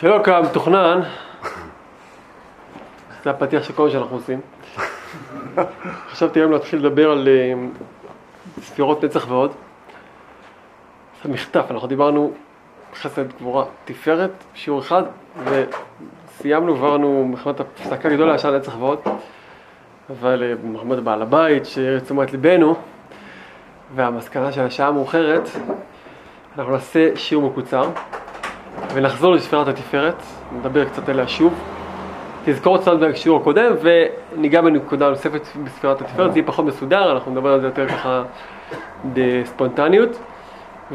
שלא 0.00 0.20
כמתוכנן, 0.24 1.00
זה 3.24 3.30
הפתיח 3.30 3.62
של 3.62 3.72
כל 3.72 3.84
מה 3.84 3.90
שאנחנו 3.90 4.16
עושים. 4.16 4.40
חשבתי 6.10 6.40
היום 6.40 6.52
להתחיל 6.52 6.78
לדבר 6.78 7.10
על 7.10 7.28
אה, 7.28 7.54
ספירות 8.62 9.04
נצח 9.04 9.26
ועוד. 9.28 9.52
זה 11.22 11.28
מחטף, 11.28 11.64
אנחנו 11.70 11.88
דיברנו 11.88 12.32
חסד, 12.94 13.32
גבורה, 13.32 13.64
תפארת, 13.84 14.30
שיעור 14.54 14.80
אחד, 14.80 15.02
וסיימנו, 15.44 16.72
עברנו 16.72 17.24
מלחמת 17.24 17.60
הפסקה 17.60 18.08
גדולה, 18.08 18.34
ישר 18.34 18.56
נצח 18.56 18.76
ועוד. 18.78 18.98
אבל 20.10 20.42
אה, 20.42 20.54
מחמוד 20.64 21.04
בעל 21.04 21.22
הבית, 21.22 21.66
שהעיר 21.66 22.00
תשומת 22.00 22.32
ליבנו, 22.32 22.74
והמסקנה 23.94 24.52
של 24.52 24.62
השעה 24.62 24.88
המאוחרת, 24.88 25.48
אנחנו 26.58 26.72
נעשה 26.72 27.16
שיעור 27.16 27.50
מקוצר, 27.50 27.90
ונחזור 28.94 29.34
לספירת 29.34 29.68
התפארת, 29.68 30.22
נדבר 30.58 30.84
קצת 30.84 31.08
עליה 31.08 31.28
שוב. 31.28 31.54
תזכור 32.44 32.78
קצת 32.78 32.92
בשיעור 32.92 33.40
הקודם, 33.40 33.72
וניגע 33.82 34.60
בנקודה 34.60 35.10
נוספת 35.10 35.46
בספירת 35.64 36.00
התפארת, 36.00 36.32
זה 36.32 36.38
יהיה 36.38 36.46
פחות 36.46 36.64
מסודר, 36.64 37.12
אנחנו 37.12 37.32
נדבר 37.32 37.52
על 37.52 37.60
זה 37.60 37.66
יותר 37.66 37.88
ככה 37.88 38.22
בספונטניות. 39.14 40.18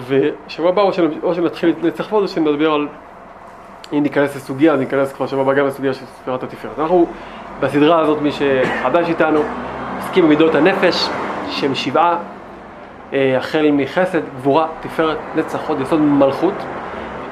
ושבוע 0.08 0.70
הבא 0.70 0.82
או 1.24 1.34
שנתחיל 1.36 1.74
נצח 1.84 2.12
ועוד, 2.12 2.24
או 2.24 2.28
שנדבר 2.28 2.72
על, 2.72 2.88
אם 3.94 4.04
ניכנס 4.04 4.36
לסוגיה, 4.36 4.74
אז 4.74 4.80
ניכנס 4.80 5.14
כבר 5.14 5.28
שבוע 5.28 5.42
הבא 5.42 5.54
גם 5.54 5.68
לסוגיה 5.68 5.94
של 5.94 6.06
ספירת 6.06 6.44
התפארת. 6.44 6.80
אנחנו 6.80 7.08
בסדרה 7.60 8.00
הזאת, 8.00 8.22
מי 8.22 8.32
שחדש 8.32 9.10
איתנו, 9.10 9.40
עוסקים 9.96 10.26
במידות 10.26 10.56
הנפש, 10.56 11.10
שהם 11.50 11.76
שבעה, 11.76 12.18
אה, 13.14 13.38
החל 13.38 13.70
מחסד, 13.72 14.22
גבורה, 14.38 14.68
תפארת, 14.82 15.18
נצח, 15.36 15.70
עוד 15.70 15.82
יסוד 15.82 16.00
מלכות. 16.00 16.54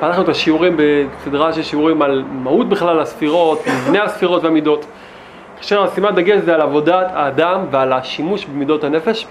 פתחנו 0.02 0.24
את 0.24 0.30
השיעורים 0.30 0.78
בסדרה 0.78 1.54
של 1.54 1.64
שיעורים 1.64 2.02
על 2.02 2.24
מהות 2.32 2.70
בכלל 2.70 3.00
הספירות, 3.00 3.64
מבנה 3.68 4.04
הספירות 4.04 4.44
והמידות. 4.44 4.86
כאשר 5.58 5.84
השימת 5.84 6.16
דגש 6.16 6.40
זה 6.40 6.56
על 6.56 6.62
עבודת 6.62 7.08
האדם 7.14 7.66
ועל 7.72 7.94
השימוש 7.94 8.46
במידות 8.46 8.84
הנפש 8.84 9.28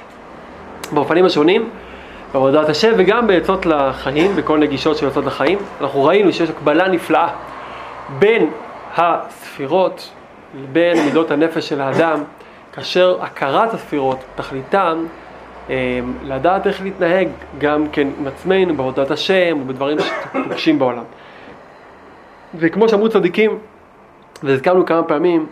באופנים 0.93 1.25
השונים, 1.25 1.69
בעבודת 2.33 2.69
השם 2.69 2.93
וגם 2.97 3.27
בעצות 3.27 3.67
לחיים, 3.67 4.37
בכל 4.37 4.59
נגישות 4.59 4.97
של 4.97 5.07
עצות 5.07 5.25
לחיים. 5.27 5.59
אנחנו 5.81 6.05
ראינו 6.05 6.33
שיש 6.33 6.51
הקבלה 6.51 6.89
נפלאה 6.89 7.29
בין 8.19 8.51
הספירות 8.97 10.11
לבין 10.63 11.05
מידות 11.05 11.31
הנפש 11.31 11.69
של 11.69 11.81
האדם, 11.81 12.23
כאשר 12.73 13.17
הכרת 13.21 13.75
הספירות, 13.75 14.19
תכליתם, 14.35 15.05
אה, 15.05 15.30
לדעת 16.25 16.67
איך 16.67 16.83
להתנהג 16.83 17.29
גם 17.59 17.89
כן 17.89 18.09
עם 18.19 18.27
עצמנו, 18.27 18.75
בעבודת 18.75 19.11
השם, 19.11 19.59
ובדברים 19.61 19.99
שפוגשים 19.99 20.79
בעולם. 20.79 21.05
וכמו 22.55 22.89
שאמרו 22.89 23.09
צדיקים, 23.09 23.59
והזכרנו 24.43 24.87
כמה 24.87 25.03
פעמים, 25.03 25.47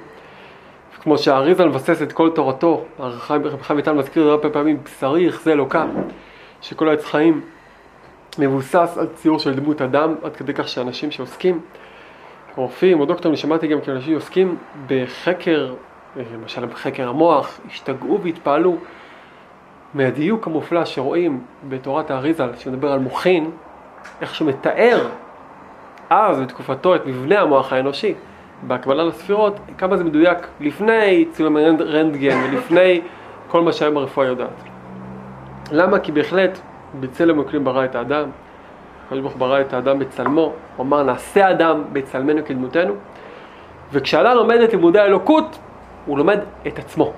כמו 1.02 1.19
שהאריזה 1.19 1.66
מבסס 1.66 2.02
את 2.02 2.12
כל 2.12 2.30
תורתו, 2.34 2.84
הרב 2.98 3.19
חיים 3.19 3.77
ויטל 3.77 3.92
מזכיר 3.92 4.30
הרבה 4.30 4.50
פעמים, 4.50 4.77
בשרי 4.84 5.27
יחזה 5.27 5.52
אלוקם, 5.52 5.88
שכל 6.62 6.88
העץ 6.88 7.05
חיים 7.05 7.41
מבוסס 8.38 8.97
על 9.00 9.06
ציור 9.14 9.38
של 9.38 9.55
דמות 9.55 9.82
אדם, 9.82 10.14
עד 10.22 10.36
כדי 10.36 10.55
כך 10.55 10.69
שאנשים 10.69 11.10
שעוסקים 11.10 11.60
רופאים 12.56 13.00
או 13.00 13.05
דוקטורים, 13.05 13.36
שמעתי 13.36 13.66
גם 13.66 13.80
כי 13.80 13.91
אנשים 13.91 14.14
עוסקים 14.14 14.56
בחקר, 14.86 15.75
למשל 16.34 16.66
בחקר 16.66 17.08
המוח, 17.08 17.60
השתגעו 17.66 18.20
והתפעלו 18.22 18.77
מהדיוק 19.94 20.47
המופלא 20.47 20.84
שרואים 20.84 21.41
בתורת 21.69 22.11
האריזל, 22.11 22.50
שמדבר 22.58 22.92
על 22.92 22.98
מוחין, 22.98 23.50
איך 24.20 24.34
שמתאר 24.34 25.08
אז 26.11 26.41
בתקופתו 26.41 26.94
את 26.94 27.06
מבנה 27.06 27.41
המוח 27.41 27.72
האנושי, 27.72 28.14
בהקבלה 28.62 29.05
לספירות, 29.05 29.56
כמה 29.78 29.97
זה 29.97 30.05
מדויק 30.05 30.39
לפני 30.61 31.25
צילומי 31.33 31.64
רנטגן 31.64 32.39
ולפני 32.44 33.00
כל 33.48 33.62
מה 33.62 33.72
שהיום 33.72 33.97
הרפואה 33.97 34.27
יודעת. 34.27 34.62
למה? 35.72 35.98
כי 35.98 36.12
בהחלט 36.12 36.59
בצלם 37.00 37.34
אלוקים 37.34 37.65
ברא 37.65 37.84
את 37.84 37.94
האדם, 37.94 38.31
הקדוש 39.06 39.21
ברוך 39.21 39.37
ברא 39.38 39.60
את 39.60 39.75
האדם 39.75 39.98
בצלמו, 39.98 40.53
הוא 40.77 40.87
אמר 40.87 41.03
נעשה 41.03 41.50
אדם 41.50 41.82
בצלמנו 41.93 42.41
כדמותנו, 42.47 42.94
וכשאדם 43.93 44.37
לומד 44.37 44.60
את 44.60 44.72
לימודי 44.72 44.98
האלוקות, 44.98 45.59
הוא 46.06 46.19
לומד 46.19 46.38
את 46.66 46.78
עצמו. 46.78 47.12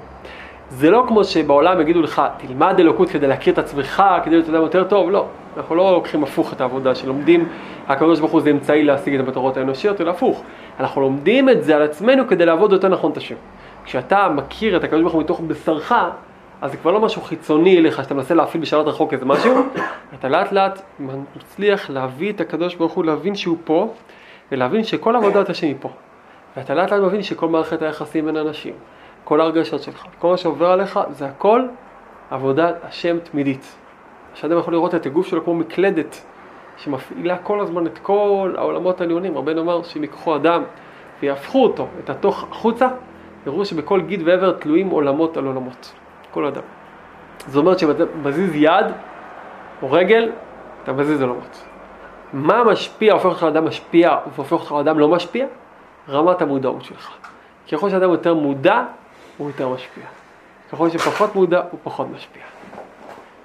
זה 0.71 0.91
לא 0.91 1.05
כמו 1.09 1.25
שבעולם 1.25 1.81
יגידו 1.81 2.03
לך, 2.03 2.23
תלמד 2.37 2.75
אלוקות 2.79 3.11
כדי 3.11 3.27
להכיר 3.27 3.53
את 3.53 3.59
עצמך, 3.59 4.03
כדי 4.25 4.35
להיות 4.35 4.49
אדם 4.49 4.63
יותר 4.63 4.85
טוב, 4.85 5.11
לא. 5.11 5.27
אנחנו 5.57 5.75
לא 5.75 5.93
לוקחים 5.93 6.23
הפוך 6.23 6.53
את 6.53 6.61
העבודה 6.61 6.95
שלומדים, 6.95 7.49
הקדוש 7.89 8.21
ברוך 8.21 8.33
הוא 8.33 8.41
זה 8.41 8.51
אמצעי 8.51 8.85
להשיג 8.85 9.15
את 9.15 9.21
המטרות 9.21 9.57
האנושיות, 9.57 10.01
אלא 10.01 10.11
הפוך. 10.11 10.43
אנחנו 10.81 11.01
לומדים 11.01 11.49
את 11.49 11.65
זה 11.65 11.77
על 11.77 11.83
עצמנו 11.83 12.29
כדי 12.29 12.47
לעבוד 12.47 12.73
יותר 12.73 12.89
נכון 12.89 13.13
את 13.13 13.17
השם. 13.17 13.35
כשאתה 13.85 14.29
מכיר 14.29 14.77
את 14.77 14.85
הקדוש 14.85 15.03
ברוך 15.03 15.15
הוא 15.15 15.23
מתוך 15.23 15.41
בשרך, 15.41 15.93
אז 16.63 16.71
זה 16.71 16.77
כבר 16.77 16.91
לא 16.91 17.01
משהו 17.01 17.23
חיצוני 17.23 17.79
אליך, 17.79 18.03
שאתה 18.03 18.15
מנסה 18.15 18.35
להפעיל 18.35 18.63
בשאלת 18.63 18.87
רחוק 18.87 19.13
איזה 19.13 19.25
משהו, 19.25 19.55
אתה 20.19 20.29
לאט 20.29 20.53
לאט 20.53 20.83
מצליח 21.37 21.91
להביא 21.91 22.33
את 22.33 22.41
הקדוש 22.41 22.75
ברוך 22.75 22.93
הוא, 22.93 23.05
להבין 23.05 23.35
שהוא 23.35 23.57
פה, 23.65 23.95
ולהבין 24.53 24.85
שכל 24.85 25.17
עבודת 25.17 25.51
השם 25.51 25.67
היא 25.67 25.77
פה. 25.81 25.91
ואתה 26.57 26.75
לאט 26.75 26.93
לאט 26.93 27.01
מבין 27.01 27.23
שכל 27.23 27.49
מערכת 27.49 27.83
היחסים 27.83 28.27
בין 28.27 28.37
אנשים, 28.37 28.75
כל 29.25 29.41
הרגשות 29.41 29.83
שלך, 29.83 30.05
כל 30.19 30.29
מה 30.29 30.37
שעובר 30.37 30.71
עליך, 30.71 31.01
זה 31.11 31.27
הכל 31.27 31.63
עבודת 32.31 32.75
השם 32.83 33.19
תמידית. 33.19 33.77
שאדם 34.35 34.59
יכול 34.59 34.75
לראות 34.75 34.95
את 34.95 35.07
הגוף 35.07 35.27
שלו 35.27 35.45
כמו 35.45 35.55
מקלדת, 35.55 36.25
שמפעילה 36.77 37.39
כל 37.39 37.61
הזמן 37.61 37.87
את 37.87 37.99
כל 37.99 38.55
העולמות 38.59 39.01
העליונים. 39.01 39.39
רבנו 39.39 39.61
אמר 39.61 39.83
שאם 39.83 40.03
ייקחו 40.03 40.37
אדם 40.37 40.63
ויהפכו 41.23 41.63
אותו, 41.63 41.87
את 42.05 42.11
התוך 42.11 42.47
החוצה, 42.51 42.89
יראו 43.47 43.65
שבכל 43.65 44.01
גיד 44.01 44.23
ועבר 44.25 44.53
תלויים 44.53 44.91
עולמות 44.91 45.37
על 45.37 45.47
עולמות. 45.47 45.95
כל 46.31 46.47
אדם. 46.47 46.63
זאת 47.47 47.57
אומרת 47.57 47.79
שאתה 47.79 48.05
מזיז 48.23 48.55
יד 48.55 48.87
או 49.83 49.93
רגל, 49.93 50.31
אתה 50.83 50.93
מזיז 50.93 51.23
עולמות. 51.23 51.65
מה 52.33 52.65
משפיע, 52.65 53.13
הופך 53.13 53.27
אותך 53.27 53.43
לאדם 53.43 53.65
משפיע 53.65 54.17
והופך 54.35 54.53
אותך 54.53 54.73
לאדם 54.73 54.99
לא 54.99 55.09
משפיע? 55.09 55.47
רמת 56.09 56.43
המודעות 56.43 56.85
שלך. 56.85 57.11
ככל 57.73 57.91
שאדם 57.91 58.11
יותר 58.11 58.35
מודע, 58.35 58.85
הוא 59.41 59.49
יותר 59.49 59.69
משפיע. 59.69 60.05
ככל 60.73 60.91
שפחות 60.91 61.35
מודע, 61.35 61.63
הוא 61.71 61.81
פחות 61.83 62.07
משפיע. 62.15 62.43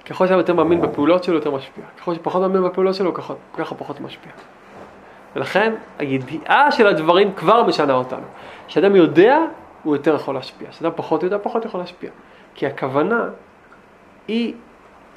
ככל 0.06 0.26
שאדם 0.26 0.38
יותר 0.38 0.54
מאמין 0.54 0.80
בפעולות 0.80 1.24
שלו, 1.24 1.34
יותר 1.34 1.50
משפיע. 1.50 1.84
ככל 1.98 2.14
שפחות 2.14 2.42
מאמין 2.42 2.62
בפעולות 2.62 2.94
שלו, 2.94 3.14
ככה, 3.14 3.34
ככה 3.56 3.74
פחות 3.74 4.00
משפיע. 4.00 4.32
ולכן 5.36 5.74
הידיעה 5.98 6.72
של 6.72 6.86
הדברים 6.86 7.32
כבר 7.32 7.62
משנה 7.62 7.92
אותנו. 7.92 8.26
כשאדם 8.68 8.96
יודע, 8.96 9.38
הוא 9.82 9.96
יותר 9.96 10.14
יכול 10.14 10.34
להשפיע. 10.34 10.70
כשאדם 10.70 10.90
פחות 10.96 11.22
יודע, 11.22 11.38
פחות 11.42 11.64
יכול 11.64 11.80
להשפיע. 11.80 12.10
כי 12.54 12.66
הכוונה 12.66 13.28
היא 14.28 14.54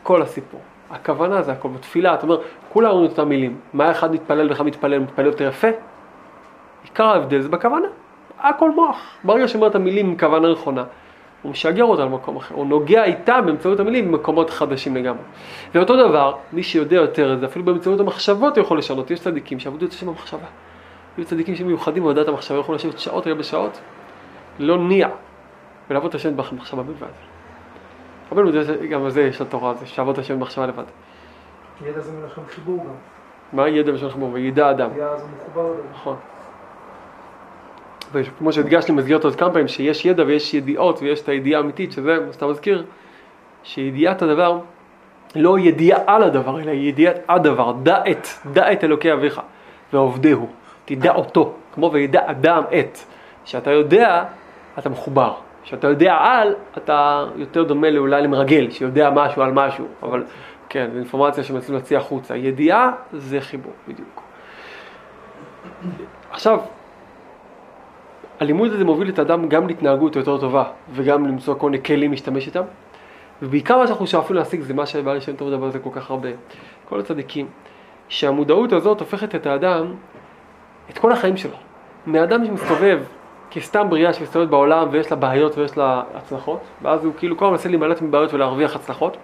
כל 0.03 0.21
הסיפור. 0.21 0.61
הכוונה 0.91 1.41
זה 1.41 1.51
הכל. 1.51 1.69
בתפילה, 1.69 2.13
אתה 2.13 2.23
אומר, 2.23 2.41
כולם 2.73 2.89
אומרים 2.89 3.05
את 3.05 3.11
אותם 3.19 3.29
מילים. 3.29 3.59
מה 3.73 3.91
אחד 3.91 4.13
מתפלל 4.13 4.49
ואחד 4.49 4.65
מתפלל, 4.65 4.99
מתפלל 4.99 5.25
יותר 5.25 5.47
יפה? 5.47 5.67
עיקר 6.83 7.05
ההבדל 7.05 7.41
זה 7.41 7.49
בכוונה. 7.49 7.87
הכל 8.39 8.71
מוח. 8.71 8.97
ברגע 9.23 9.47
שאומר 9.47 9.67
את 9.67 9.75
המילים 9.75 10.09
עם 10.09 10.17
כוונה 10.17 10.51
נכונה, 10.51 10.83
הוא 11.41 11.51
משגר 11.51 11.83
אותה 11.83 12.05
למקום 12.05 12.37
אחר. 12.37 12.55
הוא 12.55 12.65
נוגע 12.65 13.03
איתה 13.03 13.41
באמצעות 13.41 13.79
המילים 13.79 14.11
במקומות 14.11 14.49
חדשים 14.49 14.95
לגמרי. 14.95 15.23
ואותו 15.75 16.07
דבר, 16.07 16.35
מי 16.53 16.63
שיודע 16.63 16.95
יותר 16.95 17.33
את 17.33 17.39
זה, 17.39 17.45
אפילו 17.45 17.65
באמצעות 17.65 17.99
המחשבות 17.99 18.57
הוא 18.57 18.65
יכול 18.65 18.77
לשנות. 18.77 19.11
יש 19.11 19.19
צדיקים 19.19 19.59
שעבדו 19.59 19.85
את 19.85 19.91
השם 19.91 20.07
במחשבה. 20.07 20.47
יש 21.17 21.25
צדיקים 21.25 21.55
שמיוחדים 21.55 22.03
בעבודת 22.03 22.27
המחשבה, 22.27 22.59
יכולים 22.59 22.79
לשבת 22.79 22.99
שעות 22.99 23.27
על 23.27 23.43
שעות, 23.43 23.79
לא 24.59 24.77
ניע, 24.77 25.09
ולעבוד 25.89 26.09
את 26.09 26.15
השם 26.15 26.37
במחשבה 26.37 26.83
בלבד. 26.83 27.07
רבנו, 28.31 28.51
גם 28.89 29.03
על 29.03 29.09
זה 29.09 29.21
יש 29.21 29.41
לתורה, 29.41 29.73
זה 29.73 29.85
שעבוד 29.85 30.19
השם 30.19 30.35
במחשבה 30.39 30.65
לבד. 30.65 30.83
ידע 31.85 31.99
זה 31.99 32.11
מלשון 32.11 32.43
חיבור 32.47 32.77
גם. 32.77 32.93
מה 33.53 33.69
ידע 33.69 33.91
מלשון 33.91 34.09
חיבור? 34.09 34.29
וידע 34.33 34.71
אדם. 34.71 34.89
ידע 34.95 35.17
זה 35.17 35.25
מחובר 35.37 35.73
אדם. 35.73 35.81
נכון. 35.91 36.15
וכמו 38.13 38.53
שהדגשתי 38.53 38.91
במסגרת 38.91 39.23
עוד 39.23 39.35
כמה 39.35 39.49
פעמים, 39.49 39.67
שיש 39.67 40.05
ידע 40.05 40.23
ויש 40.27 40.53
ידיעות 40.53 41.01
ויש 41.01 41.21
את 41.21 41.29
הידיעה 41.29 41.61
האמיתית, 41.61 41.91
שזה, 41.91 42.19
מה 42.27 42.33
שאתה 42.33 42.47
מזכיר, 42.47 42.85
שידיעת 43.63 44.21
הדבר, 44.21 44.59
לא 45.35 45.59
ידיעה 45.59 45.99
על 46.07 46.23
הדבר, 46.23 46.61
אלא 46.61 46.71
ידיעת 46.71 47.15
הדבר, 47.29 47.71
דע 47.83 48.03
את, 48.11 48.27
דע 48.53 48.71
את 48.71 48.83
אלוקי 48.83 49.13
אביך 49.13 49.41
ועובדהו, 49.93 50.47
תדע 50.85 51.11
אותו, 51.11 51.53
כמו 51.73 51.91
וידע 51.91 52.21
אדם 52.25 52.63
את, 52.79 52.97
שאתה 53.45 53.71
יודע, 53.71 54.23
אתה 54.79 54.89
מחובר. 54.89 55.33
כשאתה 55.63 55.87
יודע 55.87 56.17
על, 56.19 56.55
אתה 56.77 57.25
יותר 57.35 57.63
דומה 57.63 57.87
אולי 57.97 58.21
למרגל, 58.21 58.71
שיודע 58.71 59.09
משהו 59.09 59.41
על 59.41 59.51
משהו, 59.51 59.87
אבל 60.03 60.23
כן, 60.69 60.89
זו 60.93 60.97
אינפורמציה 60.97 61.43
שמנסים 61.43 61.75
להציע 61.75 61.97
החוצה. 61.97 62.35
ידיעה 62.35 62.91
זה 63.13 63.41
חיבור, 63.41 63.73
בדיוק. 63.87 64.21
עכשיו, 66.31 66.59
הלימוד 68.39 68.73
הזה 68.73 68.85
מוביל 68.85 69.09
את 69.09 69.19
האדם 69.19 69.47
גם 69.47 69.67
להתנהגות 69.67 70.15
יותר 70.15 70.37
טובה, 70.37 70.63
וגם 70.93 71.27
למצוא 71.27 71.55
כל 71.55 71.69
מיני 71.69 71.83
כלים 71.83 72.11
להשתמש 72.11 72.47
איתם. 72.47 72.63
ובעיקר 73.41 73.77
מה 73.77 73.87
שאנחנו 73.87 74.07
שואפים 74.07 74.35
להשיג 74.35 74.61
זה 74.61 74.73
מה 74.73 74.85
שבעלי 74.85 75.21
שם 75.21 75.35
טוב 75.35 75.49
מדבר 75.49 75.65
על 75.65 75.71
זה 75.71 75.79
כל 75.79 75.89
כך 75.93 76.09
הרבה. 76.09 76.29
כל 76.89 76.99
הצדיקים, 76.99 77.47
שהמודעות 78.09 78.73
הזאת 78.73 78.99
הופכת 78.99 79.35
את 79.35 79.45
האדם 79.45 79.93
את 80.89 80.97
כל 80.97 81.11
החיים 81.11 81.37
שלו. 81.37 81.55
מאדם 82.07 82.45
שמסתובב 82.45 82.99
כסתם 83.51 83.89
בריאה 83.89 84.13
שמסתובבת 84.13 84.49
בעולם 84.49 84.87
ויש 84.91 85.11
לה 85.11 85.17
בעיות 85.17 85.57
ויש 85.57 85.77
לה 85.77 86.03
הצלחות, 86.15 86.59
ואז 86.81 87.05
הוא 87.05 87.13
כאילו 87.17 87.37
כל 87.37 87.45
הזמן 87.45 87.55
מנסה 87.55 87.69
להימלט 87.69 88.01
מבעיות 88.01 88.33
ולהרוויח 88.33 88.75
הצלחות. 88.75 89.17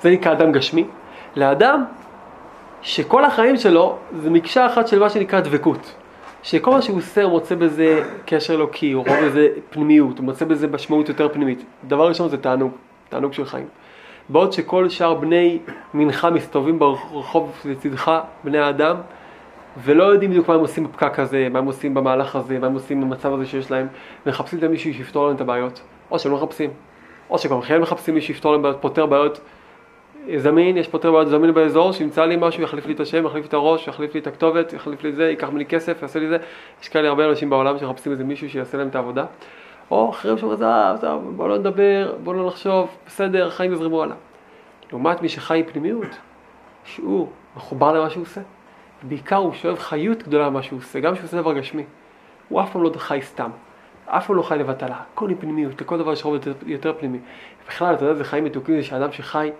זה 0.00 0.10
נקרא 0.10 0.32
אדם 0.32 0.52
גשמי. 0.52 0.84
לאדם 1.36 1.84
שכל 2.82 3.24
החיים 3.24 3.56
שלו 3.56 3.96
זה 4.16 4.30
מקשה 4.30 4.66
אחת 4.66 4.88
של 4.88 4.98
מה 4.98 5.10
שנקרא 5.10 5.40
דבקות. 5.40 5.94
שכל 6.42 6.70
מה 6.70 6.82
שהוא 6.82 6.98
עושה 6.98 7.22
הוא 7.22 7.30
מוצא 7.30 7.54
בזה 7.54 8.02
קשר 8.26 8.54
אלוקי, 8.54 8.92
הוא 8.92 9.04
רואה 9.06 9.26
בזה 9.26 9.48
פנימיות, 9.70 10.18
הוא 10.18 10.24
מוצא 10.24 10.44
בזה 10.44 10.66
משמעות 10.66 11.08
יותר 11.08 11.28
פנימית. 11.28 11.64
דבר 11.88 12.08
ראשון 12.08 12.28
זה 12.28 12.36
תענוג, 12.36 12.72
תענוג 13.08 13.32
של 13.32 13.44
חיים. 13.44 13.66
בעוד 14.28 14.52
שכל 14.52 14.88
שאר 14.88 15.14
בני 15.14 15.58
מנחה 15.94 16.30
מסתובבים 16.30 16.78
ברחוב 16.78 17.52
לצדך, 17.64 18.12
בני 18.44 18.58
האדם, 18.58 18.96
ולא 19.84 20.04
יודעים 20.04 20.30
בדיוק 20.30 20.48
מה 20.48 20.54
הם 20.54 20.60
עושים 20.60 20.84
בפקק 20.84 21.18
הזה, 21.18 21.48
מה 21.50 21.58
הם 21.58 21.66
עושים 21.66 21.94
במהלך 21.94 22.36
הזה, 22.36 22.58
מה 22.58 22.66
הם 22.66 22.74
עושים 22.74 23.00
במצב 23.00 23.32
הזה 23.32 23.46
שיש 23.46 23.70
להם, 23.70 23.86
מחפשים 24.26 24.58
את 24.58 24.64
מישהו 24.64 24.94
שיפתור 24.94 25.26
להם 25.26 25.36
את 25.36 25.40
הבעיות, 25.40 25.80
או 26.10 26.18
שהם 26.18 26.32
לא 26.32 26.38
מחפשים, 26.38 26.70
או 27.30 27.38
שגם 27.38 27.60
כן 27.60 27.80
מחפשים 27.80 28.14
מישהו 28.14 28.34
שיפתור 28.34 28.52
להם 28.52 28.62
בעיות, 28.62 28.76
פותר 28.80 29.06
בעיות 29.06 29.40
זמין, 30.36 30.76
יש 30.76 30.88
פותר 30.88 31.12
בעיות 31.12 31.28
זמין 31.28 31.54
באזור, 31.54 31.92
שימצא 31.92 32.24
לי 32.24 32.36
משהו, 32.40 32.62
יחליף 32.62 32.86
לי 32.86 32.94
את 32.94 33.00
השם, 33.00 33.26
יחליף 33.26 33.46
את 33.46 33.54
הראש, 33.54 33.88
יחליף 33.88 34.14
לי 34.14 34.20
את 34.20 34.26
הכתובת, 34.26 34.72
יחליף 34.72 35.04
לי 35.04 35.12
זה, 35.12 35.30
ייקח 35.30 35.48
ממני 35.48 35.66
כסף, 35.66 36.02
יעשה 36.02 36.18
לי 36.18 36.28
זה. 36.28 36.36
יש 36.82 36.88
כאלה 36.88 37.08
הרבה 37.08 37.28
אנשים 37.28 37.50
בעולם 37.50 37.78
שמחפשים 37.78 38.12
איזה 38.12 38.24
מישהו 38.24 38.50
שיעשה 38.50 38.78
להם 38.78 38.88
את 38.88 38.94
העבודה. 38.94 39.24
או 39.90 40.10
אחרים 40.10 40.38
שאומרים, 40.38 40.62
עזב, 40.62 40.94
עזב, 40.94 41.18
בוא 41.36 41.48
לא 41.48 41.58
נדבר, 41.58 42.14
בוא 42.24 42.34
לא 42.34 42.46
נחשוב, 42.46 42.88
בסדר, 43.06 43.46
החיים 43.46 43.72
יזרמו 43.72 44.02
הלאה. 44.02 44.16
לעומת 44.90 45.22
מי 45.22 45.28
שחי 45.28 45.58
עם 45.58 45.64
פנימיות, 45.64 46.16
שהוא 46.84 47.28
מחובר 47.56 47.92
למה 47.92 48.10
שהוא 48.10 48.22
עושה. 48.22 48.40
בעיקר 49.02 49.36
הוא 49.36 49.52
שואב 49.52 49.78
חיות 49.78 50.22
גדולה 50.22 50.46
למה 50.46 50.62
שהוא 50.62 50.78
עושה, 50.78 51.00
גם 51.00 51.14
כשהוא 51.14 51.26
עושה 51.26 51.36
דבר 51.36 51.52
גשמי. 51.52 51.84
הוא 52.48 52.60
אף 52.60 52.72
פעם 52.72 52.82
לא 52.82 52.90
חי 52.96 53.18
סתם, 53.22 53.50
אף 54.06 54.26
פעם 54.26 54.36
לא 54.36 54.42
חי 54.42 54.58
לבטלה, 54.58 54.96
הכל 55.12 55.30
עם 55.30 55.36
פנימיות, 55.36 55.80
לכל 55.80 55.98
דבר 55.98 56.12
יש 56.12 56.24
רוב 56.24 56.34
יותר, 56.34 56.52
יותר 56.66 56.92
פנימי. 56.98 57.18
בכלל, 57.68 57.94
אתה 57.94 58.04
יודע, 58.04 58.14
זה 58.14 58.24
חיים 58.24 58.44
מתוקים, 58.44 58.76
זה 58.76 58.82
שאדם 58.82 59.12
שחי 59.12 59.50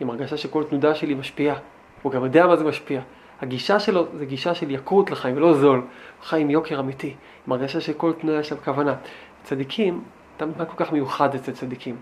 עם 0.00 0.10
הרגשה 0.10 0.36
שכל 0.36 0.64
תנודה 0.64 0.94
שלי 0.94 1.14
משפיעה. 1.14 1.56
הוא 2.02 2.12
גם 2.12 2.24
יודע 2.24 2.46
מה 2.46 2.56
זה 2.56 2.64
משפיע. 2.64 3.00
הגישה 3.40 3.80
שלו 3.80 4.06
זה 4.14 4.26
גישה 4.26 4.54
של 4.54 4.70
יקרות 4.70 5.10
לחיים, 5.10 5.36
ולא 5.36 5.54
זול. 5.54 5.78
הוא 5.78 5.86
חי 6.22 6.40
עם 6.40 6.50
יוקר 6.50 6.80
אמיתי, 6.80 7.14
עם 7.46 7.52
הרגשה 7.52 7.80
שכל 7.80 8.12
תנודה 8.12 8.38
יש 8.38 8.52
להם 8.52 8.60
כוונה. 8.64 8.94
צדיקים, 9.42 10.02
מה 10.40 10.64
כל 10.64 10.84
כך 10.84 10.92
מיוחד 10.92 11.34
אצל 11.34 11.52
צדיקים? 11.52 11.96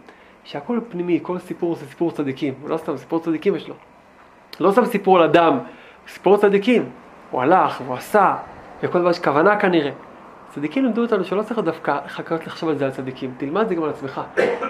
שהכל 0.44 0.81
פנימי, 0.88 1.19
כל 1.22 1.38
סיפור 1.38 1.75
זה 1.75 1.87
סיפור 1.87 2.10
צדיקים. 2.10 2.54
הוא 2.62 2.70
לא 2.70 2.76
סתם 2.76 2.96
סיפור 2.96 3.20
צדיקים 3.20 3.56
יש 3.56 3.69
לו. 3.69 3.75
לא 4.60 4.72
סתם 4.72 4.84
סיפור 4.84 5.19
על 5.19 5.25
אדם, 5.25 5.58
סיפור 6.08 6.37
צדיקים. 6.37 6.90
הוא 7.31 7.43
הלך, 7.43 7.81
והוא 7.81 7.94
עשה, 7.94 8.37
וכל 8.82 9.00
דבר 9.00 9.10
יש 9.10 9.19
כוונה 9.19 9.60
כנראה. 9.60 9.90
צדיקים 10.56 10.85
לימדו 10.85 11.03
אותנו 11.03 11.25
שלא 11.25 11.43
צריך 11.43 11.61
דווקא 11.61 11.99
חכות 12.08 12.47
לחשוב 12.47 12.69
על 12.69 12.79
זה 12.79 12.85
על 12.85 12.91
צדיקים, 12.91 13.35
תלמד 13.37 13.69
זה 13.69 13.75
גם 13.75 13.82
על 13.82 13.91
עצמך. 13.91 14.20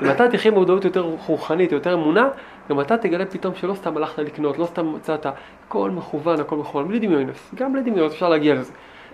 אם 0.02 0.10
אתה 0.10 0.28
תחיה 0.28 0.50
מודעות 0.52 0.84
יותר 0.84 1.00
רוחנית, 1.26 1.72
יותר 1.72 1.94
אמונה, 1.94 2.28
גם 2.70 2.80
אתה 2.80 2.96
תגלה 2.96 3.26
פתאום 3.26 3.54
שלא 3.54 3.74
סתם 3.74 3.96
הלכת 3.96 4.18
לקנות, 4.18 4.58
לא 4.58 4.64
סתם 4.64 4.92
מצאת, 4.94 5.26
הכל 5.26 5.90
מכוון, 5.90 6.40
הכל 6.40 6.56
מכוון, 6.56 6.88
בלי 6.88 6.98
דמיונס, 6.98 7.54
גם 7.54 7.72
בלי 7.72 7.82
דמיונס 7.82 8.12
אפשר 8.12 8.28
להגיע 8.28 8.54
לזה. 8.54 8.72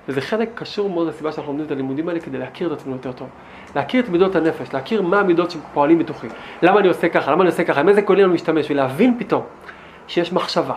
וזה 0.08 0.20
חלק 0.20 0.50
קשור 0.54 0.90
מאוד 0.90 1.08
לסיבה 1.08 1.32
שאנחנו 1.32 1.52
לומדים 1.52 1.66
את 1.66 1.70
הלימודים 1.70 2.08
האלה 2.08 2.20
כדי 2.20 2.38
להכיר 2.38 2.72
את 2.72 2.72
עצמנו 2.72 2.96
יותר 2.96 3.12
טוב. 3.12 3.28
להכיר 3.76 4.04
את 4.04 4.08
מידות 4.08 4.36
הנפש, 4.36 4.74
להכיר 4.74 5.02
מה 5.02 5.20
המידות 5.20 5.50
שפועלים 5.50 5.98
בתוכי. 5.98 6.26
למה 6.62 6.80
אני 6.80 6.88
עושה 6.88 7.08
ככה, 7.08 7.32
למה 7.32 7.42
אני 7.42 7.50
עושה 7.50 7.64
ככה, 7.64 7.80
עם 7.80 7.88
איזה 7.88 8.02
כלים 8.02 8.26
אני 8.26 8.34
משתמש, 8.34 8.70
ולהבין 8.70 9.16
פתאום 9.18 9.42
שיש 10.06 10.32
מחשבה, 10.32 10.74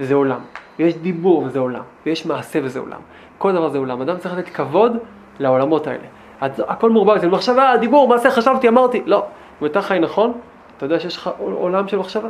וזה 0.00 0.14
עולם, 0.14 0.40
ויש 0.78 0.96
דיבור 0.96 1.42
וזה 1.42 1.58
עולם, 1.58 1.82
ויש 2.06 2.26
מעשה 2.26 2.58
וזה 2.62 2.78
עולם. 2.78 3.00
כל 3.38 3.52
דבר 3.52 3.68
זה 3.68 3.78
עולם. 3.78 4.02
אדם 4.02 4.18
צריך 4.18 4.34
לתת 4.34 4.48
כבוד 4.48 4.96
לעולמות 5.38 5.86
האלה. 5.86 6.04
הכל 6.40 6.90
מעורבב, 6.90 7.18
זה 7.18 7.28
מחשבה, 7.28 7.76
דיבור, 7.80 8.08
מעשה, 8.08 8.30
חשבתי, 8.30 8.68
אמרתי. 8.68 9.02
לא. 9.06 9.24
אם 9.62 9.66
אתה 9.66 9.82
חי 9.82 9.98
נכון, 9.98 10.32
אתה 10.76 10.86
יודע 10.86 11.00
שיש 11.00 11.16
לך 11.16 11.30
עולם 11.38 11.88
של 11.88 11.98
מחשבה. 11.98 12.28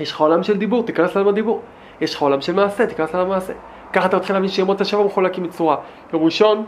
יש 0.00 0.12
לך 0.12 0.20
עולם 0.20 0.42
של 0.42 0.56
דיבור, 0.56 0.86
תיכנס 0.86 1.14
לעולם 1.14 1.28
הדיבור. 1.28 1.62
יש 2.00 2.14
לך 2.14 2.22
עולם 2.22 2.40
של 2.40 2.54
מעשה, 2.54 2.86
תיכנס 2.86 3.14
לעולם 3.14 3.30
המעשה. 3.30 3.52
ככה 3.92 4.06
אתה 4.06 4.16
מתחיל 4.16 4.36
להבין 4.36 4.48
שימות 4.48 4.80
השבוע 4.80 5.06
מחולקים 5.06 5.44
בצורה. 5.44 5.76
יום 6.12 6.24
ראשון, 6.24 6.64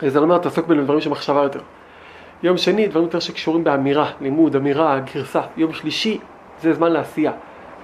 זה 0.00 0.18
אומר, 0.18 0.38
תעסוק 0.38 0.66
בדברים 0.66 1.00
של 1.00 1.10
מחשבה 1.10 1.42
יותר. 1.42 1.60
יום 2.42 2.56
שני, 2.56 2.88
דברים 2.88 3.04
יותר 3.04 3.20
שקשורים 3.20 3.64
באמירה, 3.64 4.10
לימוד, 4.20 4.56
אמירה, 4.56 4.98
גרסה. 5.14 5.40
יום 5.56 5.72
שלישי, 5.72 6.18
זה 6.60 6.72
זמן 6.72 6.92
לעשייה. 6.92 7.32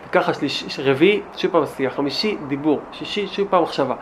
וככה 0.08 0.34
שליש, 0.34 0.80
רביעי, 0.84 1.20
שוב 1.36 1.50
פעם 1.50 1.62
עשייה. 1.62 1.90
חמישי, 1.90 2.36
דיבור. 2.48 2.80
שישי, 2.92 3.26
שוב 3.26 3.48
פעם 3.50 3.62
מחשבה. 3.62 3.94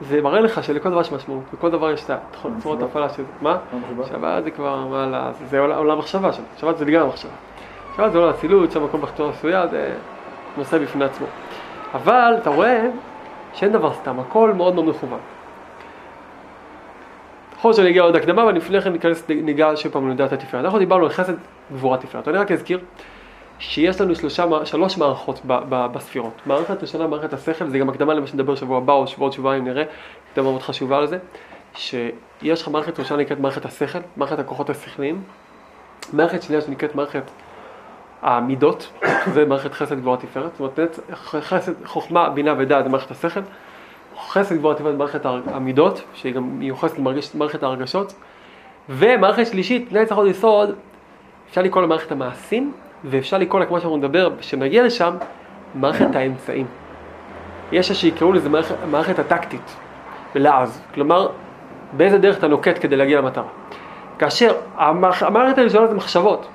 זה 0.00 0.22
מראה 0.22 0.40
לך 0.40 0.64
שלכל 0.64 0.90
דבר 0.90 1.00
יש 1.00 1.12
משמעות, 1.12 1.42
לכל 1.52 1.70
דבר 1.70 1.90
יש 1.90 2.04
את 2.10 2.10
צורת 2.62 2.82
ההפעלה 2.82 3.08
של 3.08 3.22
זה. 3.22 3.28
מה? 3.40 3.58
שבת 4.08 4.44
זה 4.44 4.50
כבר, 4.50 4.86
מה, 4.86 5.30
זה 5.50 5.60
עולם 5.60 5.98
מחשבה 5.98 6.32
שם, 6.32 6.42
שבת 6.56 6.78
זה 6.78 6.84
לגמרי 6.84 7.08
מחשבה. 7.08 7.30
שבת 7.96 8.12
זה 8.12 8.18
עולם 8.18 8.30
אצילות, 8.30 8.72
שם 8.72 8.84
הכל 8.84 8.98
בחתונה 8.98 9.30
עשויה, 9.30 9.66
זה 9.66 9.94
נושא 10.56 10.78
בפני 10.78 11.04
עצמו. 11.04 11.26
אבל 11.94 12.34
אתה 12.42 12.50
רואה 12.50 12.88
שאין 13.54 13.72
דבר 13.72 13.92
סתם, 13.92 14.20
הכל 14.20 14.52
מאוד 14.52 14.74
מאוד 14.74 14.86
מכוון. 14.88 15.18
יכול 17.58 17.68
להיות 17.68 17.76
שאני 17.76 17.90
אגיע 17.90 18.02
עוד 18.02 18.16
הקדמה, 18.16 18.42
אבל 18.42 18.54
לפני 18.54 18.80
כן 18.80 18.92
ניכנס, 18.92 19.28
ניגע 19.28 19.70
שוב 19.76 19.92
פעם 19.92 20.08
לנדעת 20.10 20.32
התפארת. 20.32 20.64
אנחנו 20.64 20.78
דיברנו 20.78 21.04
על 21.04 21.10
חסד 21.10 21.34
גבורת 21.72 22.00
תפארת. 22.00 22.28
אני 22.28 22.38
רק 22.38 22.52
אזכיר 22.52 22.80
שיש 23.58 24.00
לנו 24.00 24.14
שלושה, 24.14 24.44
שלוש 24.64 24.98
מערכות 24.98 25.40
ב, 25.46 25.58
ב, 25.68 25.86
בספירות. 25.92 26.40
מערכת 26.46 26.82
ראשונה, 26.82 27.06
מערכת 27.06 27.32
השכל, 27.32 27.68
זה 27.68 27.78
גם 27.78 27.88
הקדמה 27.88 28.14
למה 28.14 28.26
שנדבר 28.26 28.54
שבוע 28.54 28.78
הבא 28.78 28.92
או 28.92 29.06
שבוע 29.06 29.26
עוד 29.26 29.32
שבועיים 29.32 29.64
נראה, 29.64 29.84
הקדמה 30.30 30.50
מאוד 30.50 30.62
חשובה 30.62 30.98
על 30.98 31.06
זה, 31.06 31.18
שיש 31.74 32.62
לך 32.62 32.68
מערכת 32.68 33.00
ראשונה 33.00 33.22
נקראת 33.22 33.40
מערכת 33.40 33.64
השכל, 33.64 33.98
מערכת 34.16 34.38
הכוחות 34.38 34.70
השכליים, 34.70 35.22
מערכת 36.12 36.42
שנייה 36.42 36.60
שנקראת 36.60 36.94
מערכת 36.94 37.22
המידות, 38.22 38.92
שזה 39.26 39.44
מערכת 39.44 39.74
חסד 39.74 40.00
גבוהה 40.00 40.16
תפארת, 40.16 40.50
זאת 40.52 40.60
אומרת 40.60 40.98
חסד, 41.14 41.72
חוכמה, 41.84 42.30
בינה 42.30 42.54
ודעת 42.58 42.84
זה 42.84 42.90
מערכת 42.90 43.10
השכל, 43.10 43.40
חסד 44.28 44.56
גבוהה 44.56 44.76
תפארת 44.76 44.94
מערכת 44.94 45.26
המידות, 45.26 46.02
שהיא 46.14 46.34
גם 46.34 46.58
מיוחסת 46.58 46.98
למערכת 47.34 47.62
ההרגשות, 47.62 48.14
ומערכת 48.88 49.46
שלישית, 49.46 49.92
נצח 49.92 50.16
עוד 50.16 50.26
יסוד, 50.26 50.74
אפשר 51.48 51.62
לקרוא 51.62 51.82
למערכת 51.82 52.12
המעשים, 52.12 52.72
ואפשר 53.06 53.38
לקרוא 53.38 53.60
לה, 53.60 53.66
כמו 53.66 53.80
שאנחנו 53.80 53.96
נדבר, 53.96 54.30
כשנגיע 54.38 54.82
לשם, 54.82 55.16
מערכת 55.74 56.16
האמצעים. 56.16 56.66
יש 57.72 57.92
שיקראו 57.92 58.32
לזה 58.32 58.48
מערכת, 58.48 58.74
מערכת 58.90 59.18
הטקטית, 59.18 59.76
בלעז. 60.34 60.82
כלומר, 60.94 61.28
באיזה 61.92 62.18
דרך 62.18 62.38
אתה 62.38 62.48
נוקט 62.48 62.78
כדי 62.80 62.96
להגיע 62.96 63.18
למטרה. 63.18 63.48
כאשר 64.18 64.54
המערכת 64.76 65.58
הראשונה 65.58 65.86
זה 65.86 65.94
מחשבות. 65.94 66.46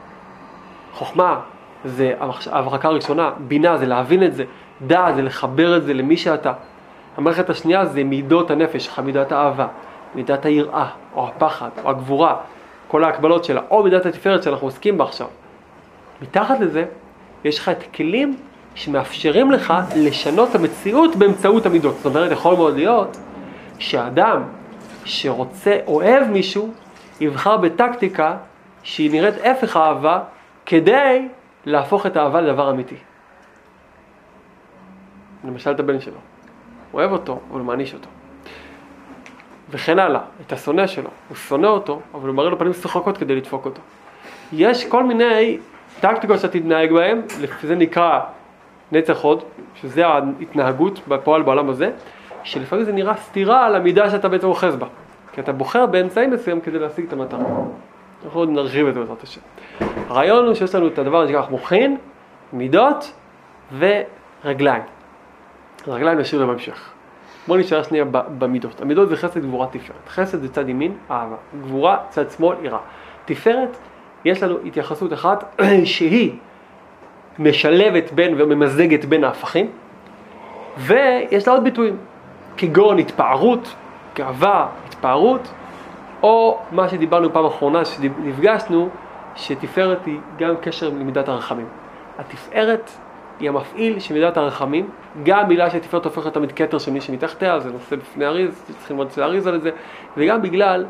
חוכמה 0.93 1.39
זה 1.85 2.13
ההברקה 2.51 2.87
הראשונה, 2.87 3.31
בינה 3.37 3.77
זה 3.77 3.85
להבין 3.85 4.23
את 4.23 4.35
זה, 4.35 4.43
דעת 4.81 5.15
זה 5.15 5.21
לחבר 5.21 5.77
את 5.77 5.83
זה 5.83 5.93
למי 5.93 6.17
שאתה. 6.17 6.53
המערכת 7.17 7.49
השנייה 7.49 7.85
זה 7.85 8.03
מידות 8.03 8.51
הנפש, 8.51 8.99
מידת 8.99 9.31
האהבה, 9.31 9.67
מידת 10.15 10.45
היראה, 10.45 10.87
או 11.15 11.27
הפחד, 11.27 11.69
או 11.83 11.89
הגבורה, 11.89 12.35
כל 12.87 13.03
ההקבלות 13.03 13.43
שלה, 13.43 13.61
או 13.71 13.83
מידת 13.83 14.05
התפארת 14.05 14.43
שאנחנו 14.43 14.67
עוסקים 14.67 14.97
בה 14.97 15.03
עכשיו. 15.03 15.27
מתחת 16.21 16.59
לזה, 16.59 16.85
יש 17.43 17.59
לך 17.59 17.69
את 17.69 17.83
הכלים 17.89 18.37
שמאפשרים 18.75 19.51
לך 19.51 19.73
לשנות 19.95 20.49
את 20.49 20.55
המציאות 20.55 21.15
באמצעות 21.15 21.65
המידות. 21.65 21.95
זאת 21.95 22.05
אומרת, 22.05 22.31
יכול 22.31 22.55
מאוד 22.55 22.75
להיות 22.75 23.17
שאדם 23.79 24.43
שרוצה, 25.05 25.79
אוהב 25.87 26.27
מישהו, 26.27 26.73
יבחר 27.19 27.57
בטקטיקה 27.57 28.37
שהיא 28.83 29.11
נראית 29.11 29.35
הפך 29.43 29.77
אהבה, 29.77 30.19
כדי 30.65 31.27
להפוך 31.65 32.05
את 32.05 32.17
האהבה 32.17 32.41
לדבר 32.41 32.71
אמיתי. 32.71 32.95
למשל 35.43 35.71
את 35.71 35.79
הבן 35.79 35.99
שלו. 35.99 36.13
הוא 36.91 37.01
אוהב 37.01 37.11
אותו, 37.11 37.39
אבל 37.51 37.59
הוא 37.59 37.67
מעניש 37.67 37.93
אותו. 37.93 38.07
וכן 39.69 39.99
הלאה, 39.99 40.21
את 40.45 40.53
השונא 40.53 40.87
שלו, 40.87 41.09
הוא 41.29 41.37
שונא 41.37 41.67
אותו, 41.67 42.01
אבל 42.13 42.27
הוא 42.27 42.35
מראה 42.35 42.49
לו 42.49 42.59
פנים 42.59 42.73
שוחקות 42.73 43.17
כדי 43.17 43.35
לדפוק 43.35 43.65
אותו. 43.65 43.81
יש 44.53 44.85
כל 44.85 45.03
מיני 45.03 45.57
טקטיקות 46.01 46.39
שאתה 46.39 46.59
תתנהג 46.59 46.91
בהן, 46.91 47.21
זה 47.63 47.75
נקרא 47.75 48.19
נצח 48.91 49.21
הוד, 49.21 49.43
שזה 49.75 50.07
ההתנהגות 50.07 51.07
בפועל 51.07 51.41
בעולם 51.41 51.69
הזה, 51.69 51.91
שלפעמים 52.43 52.85
זה 52.85 52.91
נראה 52.91 53.15
סתירה 53.15 53.65
על 53.65 53.75
המידה 53.75 54.09
שאתה 54.09 54.29
בעצם 54.29 54.47
אוחז 54.47 54.75
בה. 54.75 54.87
כי 55.33 55.41
אתה 55.41 55.51
בוחר 55.51 55.85
באמצעים 55.85 56.31
מסוים 56.31 56.61
כדי 56.61 56.79
להשיג 56.79 57.05
את 57.07 57.13
המטרה. 57.13 57.39
אנחנו 58.25 58.39
עוד 58.39 58.49
נרחיב 58.49 58.87
את 58.87 58.93
זה 58.93 58.99
בעזרת 58.99 59.23
השם. 59.23 59.41
הרעיון 60.07 60.45
הוא 60.45 60.53
שיש 60.53 60.75
לנו 60.75 60.87
את 60.87 60.99
הדבר 60.99 61.21
הזה 61.21 61.33
שנקרא 61.33 61.49
מוחין, 61.49 61.97
מידות 62.53 63.13
ורגליים. 63.77 64.83
רגליים 65.87 66.19
נשאיר 66.19 66.45
בהמשך. 66.45 66.89
בואו 67.47 67.59
נשאר 67.59 67.83
שנייה 67.83 68.05
במידות. 68.11 68.81
המידות 68.81 69.09
זה 69.09 69.15
חסד, 69.15 69.41
גבורה, 69.41 69.67
תפארת. 69.67 70.09
חסד 70.09 70.41
זה 70.41 70.53
צד 70.53 70.69
ימין, 70.69 70.97
אהבה. 71.11 71.35
גבורה, 71.61 71.97
צד 72.09 72.31
שמאל, 72.31 72.57
יראה. 72.61 72.79
תפארת 73.25 73.77
יש 74.25 74.43
לנו 74.43 74.57
התייחסות 74.65 75.13
אחת 75.13 75.61
שהיא 75.83 76.31
משלבת 77.39 78.11
בין 78.11 78.41
וממזגת 78.41 79.05
בין 79.05 79.23
ההפכים, 79.23 79.69
ויש 80.77 81.47
לה 81.47 81.53
עוד 81.53 81.63
ביטויים. 81.63 81.97
כגון 82.57 82.99
התפארות, 82.99 83.75
גאווה, 84.15 84.67
התפארות, 84.87 85.51
או 86.23 86.59
מה 86.71 86.89
שדיברנו 86.89 87.33
פעם 87.33 87.45
אחרונה 87.45 87.85
שנפגשנו, 87.85 88.89
שתפארת 89.35 90.05
היא 90.05 90.19
גם 90.37 90.55
קשר 90.61 90.89
למידת 90.89 91.29
הרחמים. 91.29 91.67
התפארת 92.19 92.91
היא 93.39 93.49
המפעיל 93.49 93.99
של 93.99 94.13
מידת 94.13 94.37
הרחמים, 94.37 94.89
גם 95.23 95.49
בגלל 95.49 95.69
שתפארת 95.69 96.05
הופכת 96.05 96.33
תמיד 96.33 96.51
כתר 96.51 96.77
של 96.77 96.91
מי 96.91 97.01
שמתחתיה, 97.01 97.59
זה 97.59 97.71
נושא 97.71 97.95
בפני 97.95 98.25
אריז, 98.25 98.63
צריכים 98.65 98.97
ללמוד 98.97 99.07
אצל 99.07 99.23
אריז 99.23 99.47
על 99.47 99.61
זה, 99.61 99.71
וגם 100.17 100.41
בגלל 100.41 100.85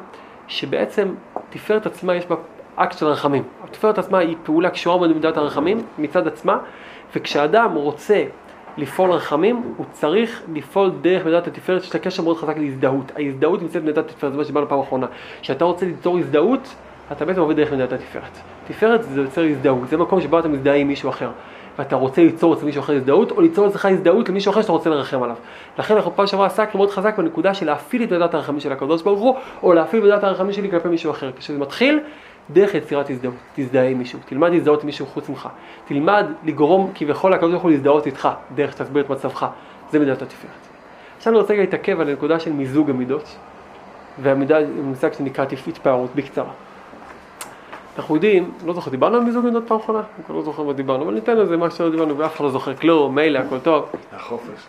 שבעצם 0.47 1.13
תפארת 1.50 1.85
עצמה 1.85 2.15
יש 2.15 2.25
בה 2.25 2.35
אקט 2.75 2.97
של 2.97 3.05
רחמים. 3.05 3.43
התפארת 3.63 3.97
עצמה 3.97 4.17
היא 4.17 4.35
פעולה 4.43 4.69
קשורה 4.69 4.97
מאוד 4.97 5.09
במידת 5.09 5.37
הרחמים 5.37 5.83
מצד 5.97 6.27
עצמה, 6.27 6.57
וכשאדם 7.15 7.75
רוצה 7.75 8.23
לפעול 8.77 9.11
רחמים, 9.11 9.73
הוא 9.77 9.85
צריך 9.91 10.41
לפעול 10.53 10.91
דרך 11.01 11.25
מידת 11.25 11.47
התפארת, 11.47 11.83
שיש 11.83 11.93
לה 11.93 11.99
קשר 11.99 12.23
מאוד 12.23 12.37
חזק 12.37 12.57
להזדהות. 12.57 13.11
ההזדהות 13.15 13.61
נמצאת 13.61 13.81
במידת 13.81 14.09
התפארת, 14.09 14.31
זה 14.31 14.37
מה 14.37 14.43
שדיברנו 14.43 14.69
פעם 14.69 14.79
אחרונה. 14.79 15.07
כשאתה 15.41 15.65
רוצה 15.65 15.85
ליצור 15.85 16.17
הזדהות, 16.17 16.75
אתה 17.11 17.25
בעצם 17.25 17.39
עובד 17.39 17.55
דרך 17.55 17.71
מידת 17.71 17.93
התפארת. 17.93 18.39
תפארת 18.67 19.03
זה 19.03 19.21
יוצר 19.21 19.43
הזדהות, 19.43 19.89
זה 19.89 19.97
מקום 19.97 20.21
שבו 20.21 20.39
אתה 20.39 20.47
מזדהה 20.47 20.75
עם 20.75 20.87
מישהו 20.87 21.09
אחר. 21.09 21.29
ואתה 21.79 21.95
רוצה 21.95 22.21
ליצור 22.21 22.53
אצל 22.53 22.65
מישהו 22.65 22.79
אחר 22.79 22.93
הזדהות, 22.93 23.31
או 23.31 23.41
ליצור 23.41 23.67
אצלך 23.67 23.85
הזדהות 23.85 24.29
למישהו 24.29 24.51
אחר 24.51 24.61
שאתה 24.61 24.71
רוצה 24.71 24.89
לרחם 24.89 25.23
עליו. 25.23 25.35
לכן 25.79 25.95
אנחנו 25.95 26.15
פעם 26.15 26.27
שעברה 26.27 26.47
עסקנו 26.47 26.77
מאוד 26.77 26.91
חזק 26.91 27.17
בנקודה 27.17 27.53
של 27.53 27.65
להפעיל 27.65 28.03
את 28.03 28.11
מידת 28.11 28.33
הרחמים 28.33 28.59
של 28.59 28.71
הקדוש 28.71 29.01
ברוך 29.01 29.19
הוא, 29.19 29.35
או 29.63 29.73
להפעיל 29.73 30.03
מידת 30.03 30.23
הרחמים 30.23 30.53
שלי 30.53 30.71
כלפי 30.71 30.87
מישהו 30.87 31.11
אחר. 31.11 31.31
כשזה 31.37 31.59
מתחיל, 31.59 31.99
דרך 32.50 32.75
יצירת 32.75 33.10
הזדהות, 33.10 33.36
תזדהה 33.55 33.88
עם 33.88 33.98
מישהו, 33.98 34.19
תלמד 34.25 34.51
להזדהות 34.51 34.81
עם 34.81 34.86
מישהו 34.86 35.05
חוץ 35.05 35.29
ממך, 35.29 35.50
תלמד 35.86 36.25
לגרום 36.43 36.91
כביכול 36.95 37.33
לקדוש 37.33 37.51
ברוך 37.51 37.63
הוא 37.63 37.71
להזדהות 37.71 38.05
איתך, 38.05 38.29
דרך 38.55 38.71
שתסביר 38.71 39.03
את 39.03 39.10
מצבך, 39.10 39.48
זה 39.91 40.00
מידת 40.00 40.21
התפארת. 40.21 40.51
עכשיו 41.17 41.33
אני 41.33 41.41
רוצה 41.41 41.55
להתעכב 41.55 42.00
על 42.00 42.10
הנקודה 42.10 42.39
של 42.39 42.53
מיזוג 42.53 42.89
המידות, 42.89 43.38
והמושג 44.21 45.13
שנקרא 45.13 45.45
התפארות 45.67 46.15
בקצרה. 46.15 46.51
אנחנו 47.98 48.15
יודעים, 48.15 48.51
לא 48.65 48.74
זוכר, 48.74 48.91
דיברנו 48.91 49.17
על 49.17 49.24
מיזוג 49.24 49.45
מידות 49.45 49.67
פעם 49.67 49.77
אחרונה? 49.77 50.00
אני 50.00 50.25
כבר 50.25 50.36
לא 50.36 50.41
זוכר 50.41 50.63
מה 50.63 50.74
דיברנו, 50.74 51.03
אבל 51.03 51.13
ניתן 51.13 51.38
לזה 51.38 51.57
מה 51.57 51.71
שלא 51.71 51.89
דיברנו 51.89 52.17
ואף 52.17 52.36
אחד 52.36 52.43
לא 52.43 52.51
זוכר 52.51 52.75
כלום, 52.75 53.15
מילא, 53.15 53.39
הכל 53.39 53.60
טוב. 53.60 53.89
החופש. 54.13 54.67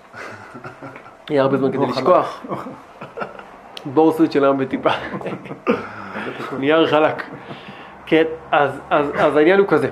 יהיה 1.31 1.43
הרבה 1.43 1.57
זמן 1.57 1.73
כדי 1.73 1.87
לשכוח. 1.87 2.43
בורסות 3.85 4.33
של 4.33 4.45
היום 4.45 4.59
בטיפה. 4.59 4.91
נייר 6.59 6.87
חלק. 6.87 7.23
כן, 8.07 8.25
אז, 8.51 8.81
אז, 8.91 9.11
אז 9.19 9.37
העניין 9.37 9.59
הוא 9.59 9.69
כזה, 9.69 9.89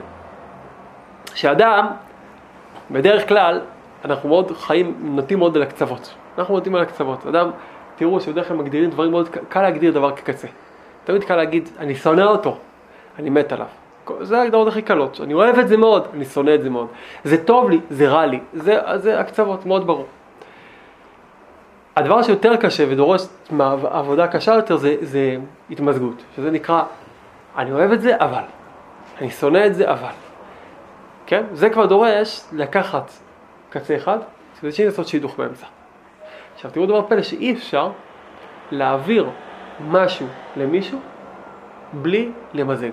שאדם, 1.34 1.86
בדרך 2.90 3.28
כלל, 3.28 3.60
אנחנו 4.04 4.28
מאוד 4.28 4.52
חיים, 4.56 4.94
נוטים 5.00 5.38
מאוד 5.38 5.56
על 5.56 5.62
הקצוות. 5.62 6.14
אנחנו 6.38 6.54
נוטים 6.54 6.74
על 6.74 6.82
הקצוות. 6.82 7.26
אדם, 7.26 7.50
תראו 7.96 8.20
שבדרך 8.20 8.48
כלל 8.48 8.56
מגדירים 8.56 8.90
דברים 8.90 9.10
מאוד, 9.10 9.28
קל 9.48 9.62
להגדיר 9.62 9.92
דבר 9.92 10.16
כקצה. 10.16 10.48
תמיד 11.04 11.24
קל 11.24 11.36
להגיד, 11.36 11.68
אני 11.78 11.94
שונא 11.94 12.22
אותו, 12.22 12.56
אני 13.18 13.30
מת 13.30 13.52
עליו. 13.52 13.66
זה 14.20 14.38
ההגדרות 14.38 14.68
הכי 14.68 14.82
קלות. 14.82 15.20
אני 15.20 15.34
אוהב 15.34 15.58
את 15.58 15.68
זה 15.68 15.76
מאוד, 15.76 16.06
אני 16.14 16.24
שונא 16.24 16.54
את 16.54 16.62
זה 16.62 16.70
מאוד. 16.70 16.86
זה 17.24 17.44
טוב 17.44 17.70
לי, 17.70 17.80
זה 17.90 18.08
רע 18.08 18.26
לי. 18.26 18.40
זה, 18.52 18.78
זה 18.96 19.20
הקצוות, 19.20 19.66
מאוד 19.66 19.86
ברור. 19.86 20.06
הדבר 22.00 22.22
שיותר 22.22 22.56
קשה 22.56 22.84
ודורש 22.88 23.22
עבודה 23.90 24.28
קשה 24.28 24.54
יותר 24.54 24.76
זה, 24.76 24.96
זה 25.00 25.36
התמזגות, 25.70 26.22
שזה 26.36 26.50
נקרא, 26.50 26.82
אני 27.56 27.72
אוהב 27.72 27.92
את 27.92 28.00
זה 28.00 28.16
אבל, 28.16 28.42
אני 29.20 29.30
שונא 29.30 29.66
את 29.66 29.74
זה 29.74 29.90
אבל. 29.90 30.12
כן? 31.26 31.44
זה 31.52 31.70
כבר 31.70 31.86
דורש 31.86 32.40
לקחת 32.52 33.10
קצה 33.70 33.96
אחד, 33.96 34.18
ושני 34.62 34.86
לעשות 34.86 35.08
שידוך 35.08 35.36
באמצע. 35.38 35.66
עכשיו 36.54 36.70
תראו 36.70 36.86
דבר 36.86 37.06
פלא 37.06 37.22
שאי 37.22 37.52
אפשר 37.52 37.90
להעביר 38.70 39.30
משהו 39.88 40.26
למישהו 40.56 40.98
בלי 41.92 42.30
למזג. 42.54 42.90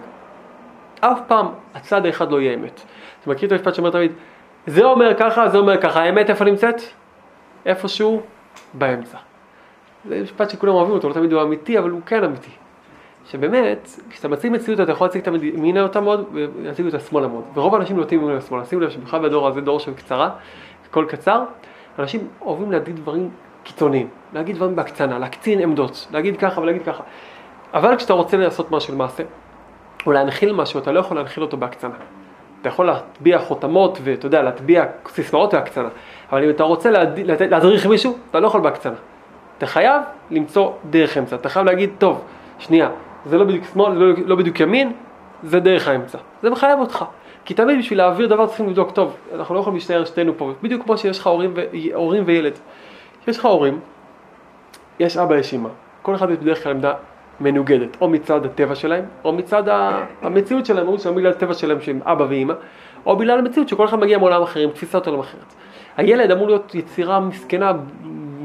אף 1.00 1.20
פעם 1.28 1.48
הצד 1.76 2.06
האחד 2.06 2.32
לא 2.32 2.42
יהיה 2.42 2.54
אמת. 2.54 2.82
אתה 3.22 3.30
מכיר 3.30 3.48
את 3.48 3.52
המשפט 3.52 3.76
שאומר 3.76 3.90
תמיד, 3.90 4.12
זה 4.68 4.84
אומר 4.84 5.14
ככה, 5.20 5.50
זה 5.50 5.58
אומר 5.58 5.82
ככה, 5.82 6.02
האמת 6.02 6.30
איפה 6.30 6.46
נמצאת? 6.46 6.82
איפשהו 7.66 8.22
באמצע. 8.74 9.18
זה 10.06 10.22
משפט 10.24 10.50
שכולם 10.50 10.74
אוהבים 10.74 10.94
אותו, 10.94 11.10
לא 11.10 11.14
תמיד 11.14 11.34
הוא 11.34 11.42
אמיתי, 11.42 11.80
אבל 11.80 11.90
הוא 11.90 12.02
כן 12.06 12.24
אמיתי. 12.24 12.52
שבאמת, 13.26 13.90
כשאתה 14.10 14.28
מציג 14.28 14.52
מציאות 14.52 14.80
אתה 14.80 14.92
יכול 14.92 15.08
להציג 15.08 15.28
את 15.28 15.44
ימינה 15.44 15.84
אותה 15.84 16.02
מאוד 16.02 16.26
ולהציג 16.34 16.86
אותה 16.86 17.00
שמאלה 17.00 17.28
מאוד. 17.28 17.44
ורוב 17.54 17.76
האנשים 17.76 17.98
נוטים 17.98 18.22
ימינה 18.22 18.38
ושמאלה. 18.38 18.66
שימו 18.66 18.82
לב 18.82 18.90
שבכלל 18.90 19.20
בדור 19.20 19.48
הזה, 19.48 19.62
דור 19.62 19.80
של 19.80 19.94
קצרה, 19.94 20.30
הכל 20.90 21.06
קצר, 21.10 21.44
אנשים 22.00 22.28
אוהבים 22.42 22.72
להגיד 22.72 22.96
דברים 22.96 23.30
קיצוניים, 23.64 24.10
להגיד 24.34 24.56
דברים 24.56 24.76
בהקצנה, 24.76 25.20
להקצין 25.20 25.60
עמדות, 25.60 26.08
להגיד 26.12 26.38
ככה 26.38 26.62
ולהגיד 26.62 26.84
ככה. 26.84 27.04
אבל 27.74 27.96
כשאתה 27.96 28.14
רוצה 28.14 28.38
לעשות 28.38 28.72
משהו 28.72 28.94
למעשה, 28.94 29.24
או 30.06 30.12
להנחיל 30.12 30.54
משהו, 30.54 30.80
אתה 30.80 30.92
לא 30.92 31.00
יכול 31.00 31.18
להנחיל 31.18 31.44
אותו 31.44 31.58
בהקצנה. 31.58 31.96
אתה 32.68 32.74
יכול 32.74 32.86
להטביע 32.86 33.40
חותמות 33.40 34.00
ואתה 34.04 34.26
יודע, 34.26 34.42
להטביע 34.42 34.86
סיסמאות 35.08 35.54
בהקצנה, 35.54 35.90
אבל 36.32 36.44
אם 36.44 36.50
אתה 36.50 36.64
רוצה 36.64 36.92
להדריך 37.50 37.86
מישהו, 37.86 38.18
אתה 38.30 38.40
לא 38.40 38.48
יכול 38.48 38.62
בהקצנה. 38.62 38.96
אתה 39.58 39.66
חייב 39.66 40.02
למצוא 40.32 40.72
דרך 40.90 41.18
אמצע, 41.18 41.36
אתה 41.36 41.50
חייב 41.50 41.66
להגיד, 41.66 41.90
טוב, 41.98 42.22
שנייה, 42.60 42.90
זה 43.26 43.38
לא 43.38 43.46
בדיוק 43.46 43.66
שמאל, 43.74 43.94
לא, 43.94 44.14
לא 44.26 44.36
בדיוק 44.36 44.60
ימין, 44.60 44.94
זה 45.44 45.60
דרך 45.60 45.88
האמצע. 45.88 46.18
זה 46.42 46.50
מחייב 46.50 46.80
אותך. 46.80 47.06
כי 47.46 47.54
תמיד 47.54 47.80
בשביל 47.80 47.98
להעביר 47.98 48.28
דבר 48.28 48.48
צריכים 48.48 48.70
לבדוק, 48.70 48.92
טוב, 48.92 49.16
אנחנו 49.36 49.56
לא 49.56 49.60
יכולים 49.60 49.76
להשתער 49.76 50.06
שתינו 50.06 50.34
פה, 50.38 50.52
בדיוק 50.64 50.84
כמו 50.84 50.98
שיש 50.98 51.20
לך 51.20 51.28
הורים, 51.28 51.54
ו... 51.56 51.62
הורים 51.94 52.24
וילד. 52.26 52.54
יש 53.28 53.38
לך 53.38 53.46
הורים, 53.46 53.80
יש 55.00 55.18
אבא, 55.18 55.36
יש 55.38 55.54
אמא, 55.54 55.70
כל 56.02 56.16
אחד 56.16 56.30
יש 56.30 56.38
בדרך 56.38 56.64
כלל 56.64 56.72
עמדה 56.72 56.94
מנוגדת, 57.42 57.98
או 58.02 58.10
מצד 58.10 58.46
הטבע 58.46 58.76
שלהם, 58.76 59.06
או 59.24 59.34
מצד 59.34 59.64
המציאות 60.22 60.66
שלהם, 60.66 60.88
או 60.88 60.98
בגלל 61.16 61.32
הטבע 61.32 61.54
שלהם 61.54 61.82
שהם 61.82 62.00
אבא 62.04 62.26
ואמא, 62.30 62.54
או 63.06 63.16
בגלל 63.16 63.40
המציאות 63.40 63.70
שכל 63.70 63.86
אחד 63.86 64.00
מגיע 64.00 64.18
מעולם 64.18 64.42
אחר, 64.42 64.60
עם 64.60 64.70
תפיסת 64.70 65.08
עולם 65.08 65.20
אחרת. 65.20 65.54
הילד 65.98 66.32
אמור 66.32 66.48
להיות 66.48 66.76
יצירה 66.76 67.20
מסכנה, 67.20 67.72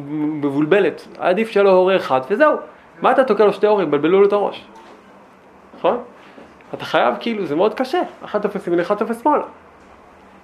מבולבלת, 0.09 1.09
עדיף 1.19 1.51
שיהיה 1.51 1.65
לו 1.65 1.71
הורה 1.71 1.97
אחד, 1.97 2.21
וזהו. 2.31 2.57
מה 3.03 3.11
אתה 3.11 3.25
תוקע 3.25 3.45
לו 3.45 3.53
שתי 3.53 3.67
הורים? 3.67 3.91
בלבלו 3.91 4.21
לו 4.21 4.27
את 4.29 4.33
הראש. 4.33 4.65
נכון? 5.79 5.99
אתה 6.75 6.85
חייב 6.85 7.15
כאילו, 7.21 7.47
זה 7.47 7.57
מאוד 7.57 7.75
קשה, 7.75 8.01
אחד 8.25 8.43
תופס 8.43 8.67
ימין, 8.67 8.81
אחד 8.81 8.95
תופס 8.95 9.23
שמאלה. 9.23 9.45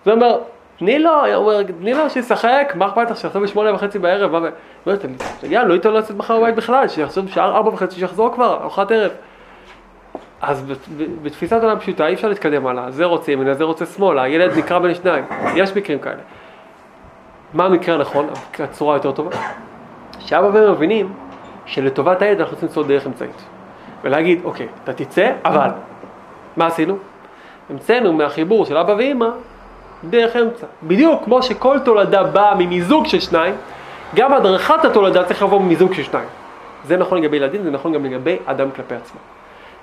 זה 0.04 0.12
אומר, 0.12 0.38
תני 0.78 0.98
לו, 0.98 1.10
הוא 1.10 1.34
אומר, 1.34 1.62
תני 1.62 1.94
לו 1.94 2.10
שישחק, 2.10 2.72
מה 2.74 2.86
אכפת 2.86 3.10
לך 3.10 3.16
שיחזור 3.16 3.42
בשמונה 3.42 3.74
וחצי 3.74 3.98
בערב, 3.98 4.32
מה, 4.32 4.38
הוא 4.38 4.48
אומר, 4.86 4.96
יאללה, 5.42 5.68
לא 5.68 5.74
ייתן 5.74 5.90
לו 5.90 5.98
לצאת 5.98 6.16
מחר 6.16 6.40
בבית 6.40 6.54
בכלל, 6.54 6.88
שיחזור 6.88 7.24
בשעה 7.24 7.44
ארבע 7.46 7.68
וחצי, 7.68 8.00
שיחזור 8.00 8.34
כבר, 8.34 8.58
ארוחת 8.60 8.90
ערב. 8.90 9.10
אז 10.40 10.72
בתפיסת 11.22 11.62
עולם 11.62 11.78
פשוטה 11.78 12.06
אי 12.06 12.14
אפשר 12.14 12.28
להתקדם 12.28 12.66
הלאה, 12.66 12.90
זה 12.90 13.04
רוצה 13.04 13.32
ימינה, 13.32 13.54
זה 13.54 13.64
רוצה 13.64 13.86
שמאלה, 13.86 14.22
הילד 14.22 14.58
נקרא 14.58 14.78
בין 14.78 14.94
שניים, 14.94 15.24
יש 15.54 15.76
מקרים 15.76 15.98
כאלה. 15.98 16.22
מה 17.54 17.64
המקרה 17.64 17.94
הנכון, 17.94 18.28
הצורה 18.58 18.96
יותר 18.96 19.12
טובה? 19.12 19.30
שאבא 20.18 20.46
ואמא 20.46 20.72
מבינים 20.72 21.12
שלטובת 21.66 22.22
הילד 22.22 22.40
אנחנו 22.40 22.56
צריכים 22.56 22.68
למצוא 22.68 22.84
דרך 22.84 23.06
אמצעית. 23.06 23.44
ולהגיד, 24.02 24.40
אוקיי, 24.44 24.68
אתה 24.84 24.92
תצא, 24.92 25.32
אבל, 25.44 25.70
מה 26.56 26.66
עשינו? 26.66 26.96
המצאנו 27.70 28.12
מהחיבור 28.12 28.64
של 28.64 28.76
אבא 28.76 28.92
ואמא 28.98 29.28
דרך 30.04 30.36
אמצע. 30.36 30.66
בדיוק 30.82 31.24
כמו 31.24 31.42
שכל 31.42 31.78
תולדה 31.84 32.22
באה 32.22 32.54
ממיזוג 32.54 33.06
של 33.06 33.20
שניים, 33.20 33.54
גם 34.14 34.32
הדרכת 34.32 34.84
התולדה 34.84 35.24
צריך 35.24 35.42
לבוא 35.42 35.60
ממיזוג 35.60 35.94
של 35.94 36.02
שניים. 36.02 36.28
זה 36.84 36.96
נכון 36.96 37.18
לגבי 37.18 37.36
ילדים, 37.36 37.62
זה 37.62 37.70
נכון 37.70 37.92
גם 37.92 38.04
לגבי 38.04 38.36
אדם 38.44 38.70
כלפי 38.70 38.94
עצמו. 38.94 39.20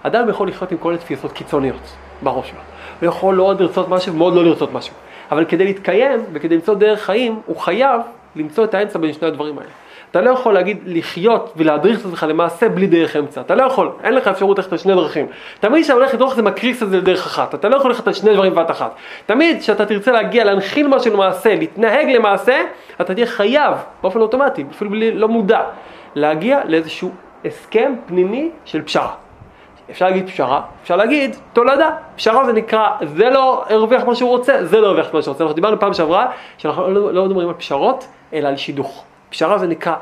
אדם 0.03 0.29
יכול 0.29 0.47
לחיות 0.47 0.71
עם 0.71 0.77
כל 0.77 0.89
מיני 0.89 1.01
תפיסות 1.01 1.31
קיצוניות 1.31 1.95
בראש 2.21 2.49
שלו. 2.49 2.59
הוא 3.01 3.07
יכול 3.07 3.35
מאוד 3.35 3.61
לרצות 3.61 3.89
משהו 3.89 4.13
ומאוד 4.13 4.33
לא 4.33 4.43
לרצות 4.43 4.73
משהו. 4.73 4.93
אבל 5.31 5.45
כדי 5.45 5.65
להתקיים 5.65 6.19
וכדי 6.33 6.55
למצוא 6.55 6.75
דרך 6.75 7.01
חיים, 7.01 7.39
הוא 7.45 7.57
חייב 7.57 8.01
למצוא 8.35 8.63
את 8.63 8.73
האמצע 8.73 8.99
בין 8.99 9.13
שני 9.13 9.27
הדברים 9.27 9.57
האלה. 9.57 9.69
אתה 10.11 10.21
לא 10.21 10.29
יכול 10.29 10.53
להגיד 10.53 10.77
לחיות 10.85 11.53
ולהדריך 11.55 11.99
את 11.99 12.05
עצמך 12.05 12.25
למעשה 12.29 12.69
בלי 12.69 12.87
דרך 12.87 13.15
אמצע. 13.15 13.41
אתה 13.41 13.55
לא 13.55 13.63
יכול, 13.63 13.91
אין 14.03 14.13
לך 14.13 14.27
אפשרות 14.27 14.57
ללכת 14.57 14.71
על 14.71 14.77
שני 14.77 14.93
דרכים. 14.93 15.25
תמיד 15.59 15.83
כשאתה 15.83 15.93
הולך 15.93 16.13
לדרוך 16.13 16.35
זה 16.35 16.41
מקריס 16.41 16.83
את 16.83 16.89
זה 16.89 16.97
לדרך 16.97 17.25
אחת. 17.25 17.55
אתה 17.55 17.69
לא 17.69 17.75
יכול 17.75 17.91
ללכת 17.91 18.07
על 18.07 18.13
שני 18.13 18.33
דברים 18.33 18.51
בבת 18.51 18.71
אחת. 18.71 18.95
תמיד 19.25 19.59
כשאתה 19.61 19.85
תרצה 19.85 20.11
להגיע, 20.11 20.43
להנחיל 20.43 20.87
משהו 20.87 21.13
למעשה, 21.13 21.55
להתנהג 21.55 22.09
למעשה, 22.09 22.61
אתה 23.01 23.13
תהיה 23.13 23.25
חייב, 23.25 23.73
באופן 24.01 24.21
אוטומטי, 24.21 24.65
אפילו 24.71 24.91
בלי, 24.91 25.11
לא 25.11 25.27
מודע, 25.27 25.61
להגיע 26.15 26.59
לאיזשהו 26.65 27.11
הסכם 27.45 27.93
פנימי 28.05 28.49
של 28.65 28.81
פשרה. 28.81 29.13
אפשר 29.91 30.05
להגיד 30.05 30.27
פשרה, 30.27 30.61
אפשר 30.83 30.95
להגיד 30.95 31.35
תולדה. 31.53 31.91
פשרה 32.15 32.45
זה 32.45 32.53
נקרא, 32.53 32.89
זה 33.15 33.29
לא 33.29 33.65
הרוויח 33.69 34.03
מה 34.03 34.15
שהוא 34.15 34.29
רוצה, 34.29 34.65
זה 34.65 34.79
לא 34.79 34.87
הרוויח 34.87 35.13
מה 35.13 35.21
שהוא 35.21 35.31
רוצה. 35.31 35.43
אנחנו 35.43 35.55
דיברנו 35.55 35.79
פעם 35.79 35.93
שעברה, 35.93 36.27
שאנחנו 36.57 36.91
לא, 36.91 37.13
לא 37.13 37.25
מדברים 37.25 37.47
על 37.47 37.53
פשרות, 37.53 38.07
אלא 38.33 38.47
על 38.47 38.57
שידוך. 38.57 39.05
פשרה 39.35 39.57
זה 39.57 39.67
נקרא, 39.67 39.95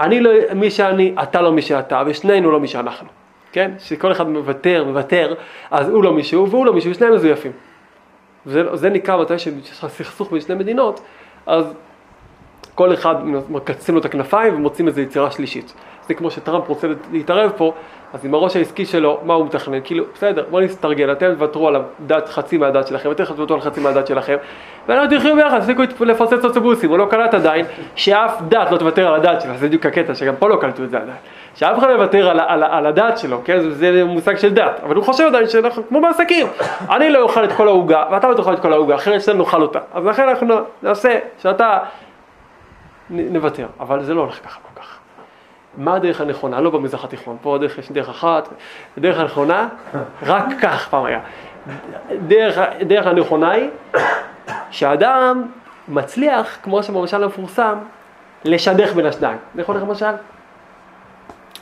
אני 0.00 0.20
לא 0.20 0.30
מי 0.54 0.70
שאני, 0.70 1.14
אתה 1.22 1.42
לא 1.42 1.52
מי 1.52 1.62
שאתה, 1.62 2.02
ושנינו 2.06 2.50
לא 2.50 2.60
מי 2.60 2.68
שאנחנו. 2.68 3.08
כן? 3.52 3.70
שכל 3.78 4.12
אחד 4.12 4.28
מוותר, 4.28 4.84
מוותר, 4.84 5.34
אז 5.70 5.88
הוא 5.88 6.04
לא 6.04 6.12
מישהו 6.12 6.50
והוא 6.50 6.66
לא 6.66 6.72
מישהו, 6.72 6.90
ושניהם 6.90 7.14
מזויפים. 7.14 7.52
זה, 8.46 8.76
זה 8.76 8.90
נקרא 8.90 9.16
מתי 9.16 9.38
שיש 9.38 9.70
לך 9.70 9.86
סכסוך 9.88 10.30
בין 10.32 10.40
שני 10.40 10.54
מדינות, 10.54 11.00
אז 11.46 11.64
כל 12.74 12.94
אחד 12.94 13.26
מקצצים 13.26 13.94
לו 13.94 14.00
את 14.00 14.04
הכנפיים 14.04 14.54
ומוצאים 14.54 14.88
איזו 14.88 15.00
יצירה 15.00 15.30
שלישית. 15.30 15.74
זה 16.08 16.14
כמו 16.14 16.30
שטראמפ 16.30 16.68
רוצה 16.68 16.88
להתערב 17.12 17.52
פה, 17.56 17.72
אז 18.12 18.24
עם 18.24 18.34
הראש 18.34 18.56
העסקי 18.56 18.86
שלו, 18.86 19.20
מה 19.24 19.34
הוא 19.34 19.46
מתכנן? 19.46 19.78
כאילו, 19.84 20.04
בסדר, 20.14 20.44
בוא 20.50 20.60
נסתרגל, 20.60 21.12
אתם 21.12 21.34
תוותרו 21.34 21.68
על 21.68 21.76
הדת, 21.76 22.28
חצי 22.28 22.58
מהדת 22.58 22.86
שלכם, 22.86 23.10
אתם 23.10 23.24
תוותרו 23.24 23.56
על 23.56 23.62
חצי 23.62 23.80
מהדת 23.80 24.06
שלכם, 24.06 24.36
ואנחנו 24.88 25.18
תחיו 25.18 25.36
ביחד, 25.36 25.60
תפסיקו 25.60 26.04
לפוצץ 26.04 26.44
אוטובוסים, 26.44 26.90
הוא 26.90 26.98
לא 26.98 27.06
קלט 27.10 27.34
עדיין 27.34 27.66
שאף 27.94 28.42
דת 28.48 28.70
לא 28.70 28.76
תוותר 28.76 29.08
על 29.08 29.14
הדת 29.14 29.40
שלה, 29.40 29.56
זה 29.56 29.66
בדיוק 29.66 29.86
הקטע, 29.86 30.14
שגם 30.14 30.36
פה 30.36 30.48
לא 30.48 30.56
קלטו 30.56 30.84
את 30.84 30.90
זה 30.90 30.96
עדיין. 30.96 31.16
שאף 31.54 31.78
אחד 31.78 31.88
לא 31.88 31.92
יוותר 31.92 32.28
על, 32.28 32.40
על, 32.40 32.62
על 32.62 32.86
הדת 32.86 33.18
שלו, 33.18 33.40
כן? 33.44 33.60
זה, 33.60 33.70
זה 33.74 34.04
מושג 34.04 34.36
של 34.36 34.54
דת, 34.54 34.80
אבל 34.82 34.96
הוא 34.96 35.04
חושב 35.04 35.26
עדיין 35.26 35.48
שאנחנו 35.48 35.88
כמו 35.88 36.00
בעסקים, 36.00 36.46
אני 36.90 37.10
לא 37.10 37.22
אוכל 37.22 37.44
את 37.44 37.52
כל 37.52 37.68
העוגה, 37.68 38.04
ואתה 38.10 38.28
לא 38.28 38.34
תאכל 38.34 38.54
את 38.54 38.60
כל 38.60 38.72
העוגה, 38.72 38.94
אחרת 38.94 39.22
שנינו 39.22 39.44
נאכל 39.44 39.62
אותה. 39.62 39.78
אז 39.94 40.04
לכן 40.04 40.28
אנחנו 40.28 40.54
נעשה 40.82 41.18
שאתה 41.42 41.78
נוותר, 43.10 43.66
אבל 43.80 44.02
זה 44.02 44.14
לא 44.14 44.20
הולך 44.20 44.44
ככה 44.44 44.60
כל 44.62 44.80
כך. 44.80 44.95
מה 45.76 45.94
הדרך 45.94 46.20
הנכונה? 46.20 46.60
לא 46.60 46.70
במזרח 46.70 47.04
התיכון, 47.04 47.36
פה 47.42 47.54
הדרך 47.54 47.78
יש 47.78 47.92
דרך 47.92 48.08
אחת, 48.08 48.48
הדרך 48.96 49.18
הנכונה, 49.18 49.68
רק 50.22 50.44
כך 50.62 50.88
פעם 50.88 51.04
היה. 51.04 51.20
דרך, 52.26 52.58
דרך 52.86 53.06
הנכונה 53.06 53.50
היא 53.50 53.70
שהאדם 54.70 55.42
מצליח, 55.88 56.58
כמו 56.62 56.82
שבמשל 56.82 57.24
המפורסם, 57.24 57.78
לשדך 58.44 58.92
בין 58.92 59.06
השניים. 59.06 59.38
יכול 59.54 59.74
להיות 59.74 59.88
למשל? 59.88 60.12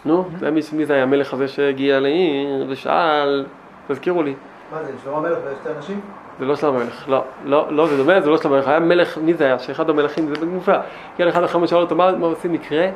נו, 0.04 0.25
זה 0.38 0.50
מי, 0.50 0.61
מי 0.73 0.87
זה 0.87 0.94
היה 0.94 1.02
המלך 1.02 1.35
הזה 1.35 1.49
שהגיע 1.49 2.00
לעיר 2.00 2.66
ושאל, 2.68 3.47
תזכירו 3.88 4.23
לי. 4.23 4.35
מה 4.73 4.83
זה, 4.85 4.92
שלמה 5.04 5.16
המלך 5.16 5.38
ושתי 5.44 5.68
אנשים? 5.76 6.00
זה 6.38 6.44
לא 6.44 6.56
שלמה 6.56 6.80
המלך, 6.80 7.09
לא, 7.09 7.25
לא, 7.44 7.73
לא, 7.73 7.87
זה 7.87 7.97
דומה, 7.97 8.21
זה 8.21 8.30
לא 8.30 8.38
שלמה 8.38 8.54
המלך, 8.54 8.68
היה 8.68 8.80
מלך, 8.80 9.18
מי 9.18 9.35
זה 9.35 9.44
היה? 9.44 9.59
שאחד 9.59 9.90
המלכים, 9.90 10.35
זה 10.35 10.47
מופלא. 10.47 10.76
הגיע 11.14 11.26
לאחד 11.26 11.42
החמש 11.42 11.71
שאל 11.71 11.78
אותו, 11.78 11.94
מה, 11.94 12.12
מה 12.12 12.26
עושים 12.26 12.52
מקרה? 12.52 12.88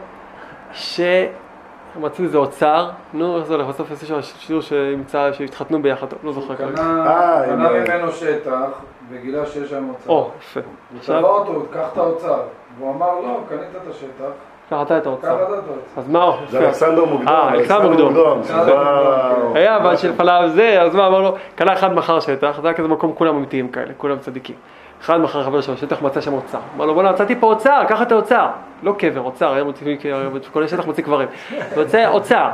שמצאו 0.73 2.25
איזה 2.25 2.39
אוצר, 2.39 2.89
נו, 3.13 3.37
איך 3.39 3.45
זה 3.47 3.55
הולך? 3.55 3.67
בסוף 3.67 3.91
יש 3.91 3.99
שם 4.09 4.23
שיעור 4.23 4.63
שימצא, 4.63 5.33
שהתחתנו 5.33 5.83
ביחד, 5.83 6.07
לא 6.23 6.33
זוכר 6.33 6.57
כרגע. 6.57 6.77
קנה 6.77 7.07
אה, 7.07 7.43
קנה 7.47 7.69
עם- 7.71 7.85
ממנו 7.85 8.13
שטח 8.13 8.53
וגילה 9.11 9.47
שיש 9.47 9.71
שם 9.71 9.89
אוצר. 9.89 10.11
או, 10.11 10.31
יפה. 10.41 10.61
הוא 10.61 10.99
עכשיו, 10.99 11.19
תבע 11.21 11.29
אותו, 11.29 11.63
קח 11.73 11.89
את 11.93 11.99
האוצר. 11.99 12.41
והוא 12.79 12.95
אמר, 12.95 13.07
לא, 13.21 13.39
קנית 13.49 13.61
את 13.83 13.91
השטח, 13.91 14.25
קח 14.71 14.79
אתה 14.83 14.99
את 14.99 15.07
האוצר. 15.07 15.37
אז 15.97 16.09
מה, 16.09 16.31
זה 16.49 16.57
יפה. 16.59 16.67
אלכסנדר 16.67 17.05
מוקדון. 17.05 17.29
אה, 17.29 17.53
אלכסנדר 17.55 17.89
מוקדון. 17.89 18.43
שזה 18.45 18.73
היה- 19.55 19.77
אבל 19.77 19.97
שלפניו 19.97 20.43
זה, 20.55 20.83
אז 20.83 20.95
מה 20.95 21.07
אמר 21.07 21.21
לו, 21.21 21.35
קנה 21.55 21.73
אחד 21.73 21.95
מכר 21.95 22.21
שטח, 22.21 22.59
זה 22.63 22.69
היה 22.69 22.77
כזה 22.77 22.89
מקום 22.89 23.13
כולם 23.15 23.37
אמיתיים 23.37 23.69
כאלה, 23.69 23.93
כולם 23.97 24.19
צדיקים. 24.19 24.57
אחד 25.01 25.21
מכר 25.21 25.45
חבר 25.45 25.61
שלו 25.61 25.77
שטח, 25.77 26.03
מצא 26.03 26.21
שם 26.21 26.33
אוצר. 26.33 26.59
אמר 26.77 26.87
לו, 26.87 26.95
בוא'נה, 26.95 27.13
מצאתי 27.13 27.37
פה 27.41 27.47
אוצר, 27.47 27.83
קח 27.89 28.03
את 28.03 28.13
האוצר. 28.13 28.49
לא 28.83 28.95
קבר, 28.99 29.21
אוצר, 29.21 29.53
היה 29.53 29.65
מוציא, 29.65 29.97
כל 30.53 30.65
השטח 30.65 30.87
מוציא 30.87 31.05
קברים. 31.05 31.29
יוצא 31.77 32.09
אוצר. 32.09 32.49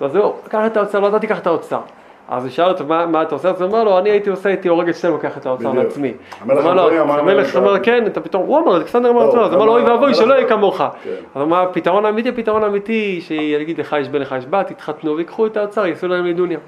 אז 0.00 0.12
זהו, 0.12 0.36
קח 0.48 0.60
את 0.66 0.76
האוצר, 0.76 1.00
לא 1.00 1.06
ידעתי, 1.06 1.26
קח 1.26 1.38
את 1.38 1.46
האוצר. 1.46 1.80
אז 2.28 2.44
הוא 2.44 2.50
שאל 2.50 2.68
אותו, 2.68 2.84
מה, 2.84 3.06
מה 3.06 3.22
אתה 3.22 3.34
עושה? 3.34 3.50
אז 3.50 3.60
הוא 3.60 3.70
אמר 3.70 3.84
לו, 3.84 3.98
אני 3.98 4.10
הייתי 4.10 4.30
עושה, 4.30 4.48
הייתי 4.48 4.68
הורג 4.68 4.88
את 4.88 4.96
שנינו, 4.96 5.16
לוקח 5.16 5.38
את 5.38 5.46
האוצר. 5.46 5.72
לעצמי. 5.72 6.14
המלך 6.40 6.64
אמר 6.64 6.72
אמר 7.00 7.20
אמר, 7.56 7.78
כן, 7.82 8.06
אתה 8.06 8.20
פתאום, 8.20 8.42
הוא 8.46 8.58
אמר, 8.58 8.76
אלכסנדר 8.76 9.10
אמר 9.10 9.20
לא, 9.20 9.26
לעצמו, 9.26 9.40
אז 9.40 9.54
אמר 9.54 9.64
לו, 9.64 9.72
אוי 9.72 9.82
ואבוי, 9.82 10.14
שלא 10.14 10.34
יהיה 10.34 10.48
כמוך. 10.48 10.76
כן. 10.76 11.10
אז 11.10 11.16
הוא 11.34 11.42
אמר, 11.42 11.62
הפתרון 11.62 12.04
האמיתי, 12.04 12.28
הפתרון 12.28 12.64
האמיתי, 12.64 13.20
שיגיד 13.20 13.80
לך 13.80 13.96
יש 14.00 14.08
בן 14.08 14.20
לך 14.20 14.34
יש 14.38 14.46
בת, 14.50 14.70
יתחתנו 14.70 15.16
ויקחו 15.16 15.46
את 15.46 15.56
האוצר, 15.56 15.86
יעשו 15.86 16.08
להם 16.08 16.26
לדוניה. 16.26 16.58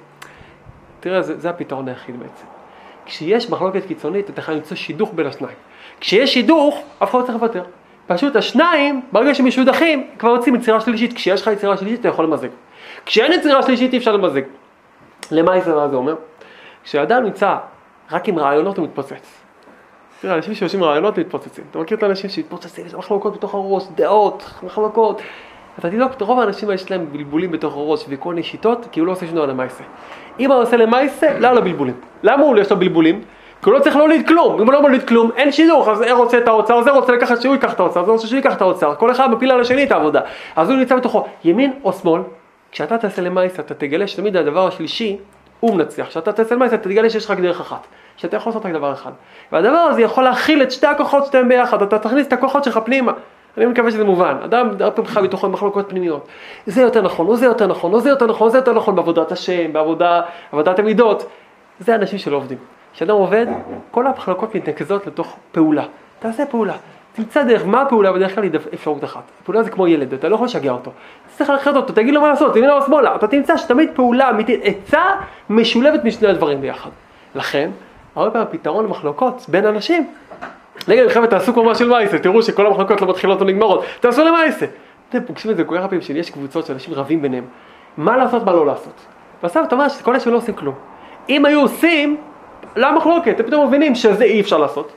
תראה, 1.01 1.23
זה, 1.23 1.39
זה 1.39 1.51
הפתרון 1.51 1.89
היחיד 1.89 2.21
בעצם. 2.21 2.56
כשיש 3.07 3.51
מחלוקת 3.51 3.87
קיצונית, 3.87 4.31
אתה 4.31 4.43
חייב 4.43 4.59
למצוא 4.59 4.77
שידוך 4.77 5.11
בין 5.15 5.27
השניים. 5.27 5.57
כשיש 6.01 6.35
שידוך, 6.35 6.83
אף 7.03 7.11
אחד 7.11 7.19
לא 7.19 7.25
צריך 7.25 7.39
לוותר. 7.43 7.63
פשוט 8.07 8.37
השניים, 8.37 9.03
ברגע 9.13 9.35
שהם 9.35 9.47
משודכים, 9.47 10.07
כבר 10.19 10.31
יוצאים 10.31 10.55
יצירה 10.55 10.81
שלישית. 10.81 11.13
כשיש 11.13 11.43
לך 11.43 11.51
יצירה 11.53 11.77
שלישית, 11.77 12.01
אתה 12.01 12.09
יכול 12.09 12.25
למזג. 12.25 12.49
כשאין 13.07 13.33
יצירה 13.33 13.63
שלישית, 13.63 13.93
אי 13.93 13.99
אפשר 13.99 14.13
למזג. 14.17 14.43
למה 15.31 15.61
זה, 15.61 15.75
מה 15.75 15.89
זה 15.89 15.97
אומר? 15.97 16.15
כשאדם 16.85 17.25
נמצא 17.25 17.57
רק 18.13 18.29
עם 18.29 18.39
רעיונות, 18.39 18.79
הוא 18.79 18.85
מתפוצץ. 18.85 19.43
תראה, 20.21 20.35
אנשים 20.35 20.55
שיושבים 20.55 20.85
רעיונות 20.85 21.19
מתפוצצים. 21.19 21.65
אתה 21.71 21.79
מכיר 21.79 21.99
את 21.99 22.03
האנשים 22.03 22.31
שמתפוצצים, 22.31 22.87
יש 22.87 22.95
מחלוקות 22.95 23.37
בתוך 23.37 23.55
הראש, 23.55 23.85
דעות, 23.95 24.51
מחלוקות. 24.63 25.23
אתה 25.79 25.91
תבדוק, 25.91 26.13
רוב 26.21 26.41
האנשים 26.41 26.71
יש 26.71 26.91
להם 26.91 27.07
בלבולים 27.13 27.51
בתוך 27.51 27.75
הראש 27.75 28.05
וכל 28.09 28.29
מיני 28.31 28.43
שיטות, 28.43 28.87
כי 28.93 29.01
הוא 29.01 29.07
לא 29.07 29.13
עושה 29.13 29.27
שום 29.27 29.35
דבר 29.35 29.47
למעשה. 29.47 29.85
אם 30.41 30.53
הוא 30.53 30.63
עושה 30.63 30.77
למעשה, 30.77 31.39
לא 31.39 31.49
על 31.49 31.59
הבלבולים. 31.59 31.95
למה 32.23 32.43
הוא 32.43 32.55
לא 32.55 32.61
יש 32.61 32.71
לו 32.71 32.77
בלבולים? 32.77 33.23
כי 33.63 33.71
הוא 33.71 33.79
לא 33.79 33.83
צריך 33.83 33.97
להוליד 33.97 34.29
כלום, 34.29 34.61
אם 34.61 34.67
הוא 34.67 34.73
לא 34.73 34.83
מוליד 34.83 35.09
כלום, 35.09 35.31
אין 35.37 35.53
שידוך, 35.53 35.89
אז 35.89 35.99
זה 35.99 36.13
רוצה 36.13 36.39
את 36.39 36.49
האוצר, 36.49 36.83
זה 36.83 36.91
רוצה 36.91 37.13
לקחת 37.13 37.43
שהוא 37.43 37.55
ייקח 37.55 37.73
את 37.73 37.81
האוצר, 37.81 38.05
זה 38.05 38.11
רוצה 38.11 38.27
שהוא 38.27 38.37
ייקח 38.37 38.57
את 38.57 38.61
האוצר, 38.61 38.95
כל 38.95 39.11
אחד 39.11 39.31
מפיל 39.31 39.51
על 39.51 39.61
השני 39.61 39.85
את 39.85 39.93
העבודה. 39.93 40.21
אז 40.57 40.71
הוא 40.71 40.79
נמצא 40.79 40.97
בתוכו, 40.97 41.27
ימין 41.45 41.73
או 41.85 41.93
שמאל, 41.93 42.23
כשאתה 42.73 42.99
תעשה 42.99 43.23
למעשה, 43.23 43.63
אתה 43.63 43.75
תגלה 43.75 44.07
שתמיד 44.07 44.37
הדבר 44.37 44.67
השלישי, 44.67 45.17
הוא 45.61 45.77
מנצח. 45.77 46.07
כשאתה 46.09 46.33
תעשה 46.33 46.55
למעשה, 46.55 46.75
אתה 46.75 46.89
תגלה 46.89 47.11
שיש 47.11 47.31
רק 47.31 47.41
דרך 47.41 47.61
אחת, 47.61 47.87
שאתה 48.17 48.37
יכול 48.37 48.51
לעשות 48.51 48.67
רק 48.67 48.73
דבר 48.73 48.93
אחד. 48.93 49.11
והדבר 49.53 49.77
הזה 49.77 50.03
יכול 50.03 50.25
להכיל 50.25 50.63
את 50.63 50.73
שתי 50.73 50.87
הכוחות 50.87 51.27
שלהם 51.27 51.49
ביחד, 51.49 51.83
אתה 51.83 51.99
תכניס 51.99 52.27
את 52.27 52.33
הכוחות 52.33 52.65
שלך 52.65 52.81
פנימה. 52.85 53.13
אני 53.57 53.67
מקווה 53.67 53.91
שזה 53.91 54.05
מובן. 54.05 54.37
אדם 54.45 54.69
הרבה 54.69 54.91
פעמים 54.91 55.11
חי 55.11 55.21
בתוכו 55.23 55.49
מחלוקות 55.49 55.89
פנימיות. 55.89 56.29
זה 56.67 56.83
יותר 56.83 57.03
נכון, 57.03 57.27
או 57.27 57.37
זה 57.37 57.47
יותר 57.47 57.67
נכון, 57.67 57.93
או 57.93 58.01
זה 58.01 58.09
יותר 58.09 58.27
נכון, 58.27 58.47
או 58.47 58.51
זה 58.51 58.59
יותר 58.59 58.73
נכון 58.73 58.97
בעבודת 58.97 59.33
השם, 59.33 59.73
בעבודה, 59.73 60.23
עבודת 60.53 60.79
המידות. 60.79 61.27
זה 61.81 61.95
אנשים 61.95 62.19
שלא 62.19 62.37
עובדים. 62.37 62.59
כשאדם 62.95 63.15
עובד, 63.15 63.47
כל 63.91 64.07
המחלוקות 64.07 64.55
מתנקזות 64.55 65.07
לתוך 65.07 65.37
פעולה. 65.53 65.85
תעשה 66.19 66.47
פעולה. 66.47 66.75
תמצא 67.13 67.43
דרך, 67.45 67.67
מה 67.67 67.83
הפעולה? 67.83 68.13
בדרך 68.13 68.35
כלל 68.35 68.45
היא 68.45 68.51
אפשרות 68.75 69.05
אחת. 69.05 69.23
פעולה 69.45 69.63
זה 69.63 69.71
כמו 69.71 69.87
ילד, 69.87 70.13
אתה 70.13 70.29
לא 70.29 70.35
יכול 70.35 70.45
לשגע 70.45 70.71
אותו. 70.71 70.91
צריך 71.37 71.51
ללכת 71.51 71.77
אותו, 71.77 71.93
תגיד 71.93 72.15
לו 72.15 72.21
מה 72.21 72.29
לעשות, 72.29 72.57
ימינה 72.57 72.73
או 72.73 72.83
שמאלה. 72.83 73.15
אתה 73.15 73.27
תמצא 73.27 73.57
שתמיד 73.57 73.91
פעולה 73.95 74.31
אמיתית, 74.31 74.61
עצה 74.65 75.03
משולבת 75.51 76.05
משני 76.05 76.29
הדברים 76.29 76.61
ביחד. 76.61 76.91
לכן, 77.35 77.71
הרבה 78.17 78.31
פעמים 78.31 78.49
הפתרון 78.49 78.85
למחלוקות 78.85 79.45
בין 79.49 79.67
אנשים 79.67 80.11
נגיד 80.89 81.05
לכם 81.05 81.27
תעשו 81.27 81.53
כמו 81.53 81.65
משהו 81.65 81.87
למעשה, 81.87 82.19
תראו 82.19 82.43
שכל 82.43 82.67
המחלוקות 82.67 83.01
לא 83.01 83.09
מתחילות 83.09 83.43
ונגמרות, 83.43 83.85
תעשו 84.01 84.25
למעשה. 84.25 84.67
אתם 85.09 85.19
פוגשים 85.27 85.51
את 85.51 85.57
זה 85.57 85.65
כל 85.65 85.79
כך 85.79 85.85
פעמים 85.85 86.01
שיש 86.01 86.31
קבוצות 86.31 86.67
שאנשים 86.67 86.95
רבים 86.95 87.23
ביניהם, 87.23 87.45
מה 87.97 88.17
לעשות, 88.17 88.45
מה 88.45 88.53
לא 88.53 88.67
לעשות. 88.67 89.07
בסוף 89.43 89.67
אתה 89.67 89.75
אומר 89.75 89.89
שכל 89.89 90.15
אנשים 90.15 90.33
לא 90.33 90.39
עושים 90.39 90.55
כלום. 90.55 90.75
אם 91.29 91.45
היו 91.45 91.61
עושים, 91.61 92.17
לא 92.77 92.87
המחלוקת, 92.87 93.35
אתם 93.35 93.43
פתאום 93.43 93.67
מבינים 93.69 93.95
שזה 93.95 94.25
אי 94.25 94.41
אפשר 94.41 94.59
לעשות. 94.59 94.93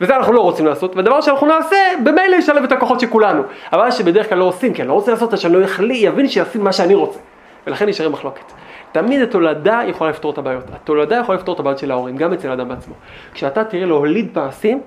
וזה 0.00 0.16
אנחנו 0.16 0.32
לא 0.32 0.40
רוצים 0.40 0.66
לעשות, 0.66 0.96
והדבר 0.96 1.20
שאנחנו 1.20 1.46
נעשה, 1.46 1.76
במילא 2.04 2.36
ישלב 2.36 2.64
את 2.64 2.72
הכוחות 2.72 3.00
של 3.00 3.06
כולנו. 3.06 3.42
אבל 3.72 3.90
שבדרך 3.90 4.28
כלל 4.28 4.38
לא 4.38 4.44
עושים, 4.44 4.74
כי 4.74 4.82
אני 4.82 4.88
לא 4.88 4.94
רוצה 4.94 5.12
לעשות, 5.12 5.38
שאני 5.38 5.54
לא 5.54 5.58
יחלי, 5.58 5.96
יבין 5.96 6.28
שיעשים 6.28 6.64
מה 6.64 6.72
שאני 6.72 6.94
רוצה. 6.94 7.18
ולכן 7.66 7.88
נשאר 7.88 8.08
מחלוקת. 8.08 8.52
תמיד 8.92 9.22
התולדה 9.22 9.80
יכולה 9.86 10.10
לפתור 10.10 10.32
את 10.32 10.38
הבעיות. 10.38 10.64
התולדה 10.74 11.16
יכולה 11.16 11.38
לפתור 11.38 11.54
את 11.54 11.60
הבעיות 11.60 11.78
של 11.78 11.90
ההורים, 11.90 12.16
גם 12.16 12.32
אצל 12.32 12.50
האדם 12.50 12.68
בעצמו. 12.68 12.94
כשאתה 13.34 13.64
תראה 13.64 13.86
להוליד 13.86 14.28
מעשים, 14.34 14.80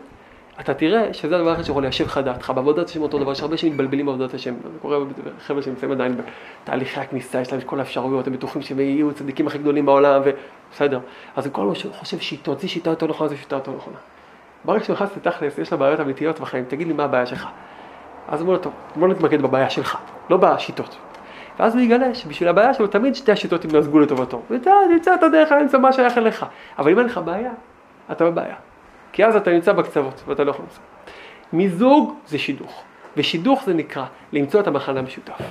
אתה 0.59 0.73
תראה 0.73 1.13
שזה 1.13 1.35
הדבר 1.35 1.49
היחיד 1.49 1.65
שיכול 1.65 1.83
ליישב 1.83 2.05
לך 2.05 2.17
דעתך. 2.17 2.49
בעבודת 2.49 2.89
השם 2.89 3.01
אותו 3.01 3.19
דבר, 3.19 3.31
יש 3.31 3.41
הרבה 3.41 3.57
שמתבלבלים 3.57 4.05
בעבודת 4.05 4.33
השם. 4.33 4.53
זה 4.73 4.79
קורה 4.81 4.97
בחבר'ה 5.37 5.61
שנמצאים 5.61 5.91
עדיין 5.91 6.21
בתהליכי 6.63 6.99
הכניסה, 6.99 7.41
יש 7.41 7.51
להם 7.51 7.61
את 7.61 7.65
כל 7.65 7.79
האפשרויות, 7.79 8.27
הם 8.27 8.33
בטוחים 8.33 8.61
שהם 8.61 8.79
יהיו 8.79 9.09
הצדיקים 9.09 9.47
הכי 9.47 9.57
גדולים 9.57 9.85
בעולם, 9.85 10.21
ובסדר. 10.25 10.99
אז 11.35 11.49
כל 11.51 11.65
מי 11.65 11.75
שחושב 11.75 12.19
שיטות, 12.19 12.59
זו 12.59 12.69
שיטה 12.69 12.89
יותר 12.89 13.07
נכונה, 13.07 13.29
זו 13.29 13.37
שיטה 13.37 13.55
יותר 13.55 13.71
נכונה. 13.71 13.97
ברגע 14.65 14.83
שנכנס 14.83 15.17
לתכלס, 15.17 15.57
יש 15.57 15.71
לה 15.71 15.77
בעיות 15.77 15.99
אמיתיות 15.99 16.39
בחיים, 16.39 16.65
תגיד 16.67 16.87
לי 16.87 16.93
מה 16.93 17.03
הבעיה 17.03 17.25
שלך. 17.25 17.47
אז 18.27 18.41
אומר 18.41 18.53
לו, 18.53 18.59
טוב, 18.59 18.73
בוא 18.95 19.07
נתמקד 19.07 19.41
בבעיה 19.41 19.69
שלך, 19.69 19.97
לא 20.29 20.37
בשיטות. 20.37 20.97
ואז 21.59 21.75
הוא 21.75 21.81
יגלה 21.81 22.15
שבשביל 22.15 22.49
הבעיה 22.49 22.73
שלו 22.73 22.87
תמיד 22.87 23.15
שתי 23.15 23.31
השיטות 23.31 23.65
ימזגו 23.65 23.99
לטובתו. 23.99 24.41
ואתה 24.49 24.71
תמצא 24.89 25.15
את 25.15 25.23
הדרך 25.23 25.51
למצוא 25.51 25.79
מה 25.79 25.93
שייך 25.93 26.17
אליך. 26.17 26.45
אבל 26.79 26.91
אם 26.91 26.99
אין 26.99 27.05
לך 27.05 27.17
בעיה, 27.17 27.51
אתה 28.11 28.25
בבעיה. 28.25 28.55
כי 29.13 29.25
אז 29.25 29.35
אתה 29.35 29.51
נמצא 29.51 29.73
בקצוות 29.73 30.23
ואתה 30.27 30.43
לא 30.43 30.51
יכול 30.51 30.65
למצוא. 30.65 30.81
מיזוג 31.53 32.13
זה 32.27 32.37
שידוך, 32.37 32.83
ושידוך 33.17 33.63
זה 33.65 33.73
נקרא 33.73 34.05
למצוא 34.33 34.59
את 34.59 34.67
המכנה 34.67 34.99
המשותף. 34.99 35.41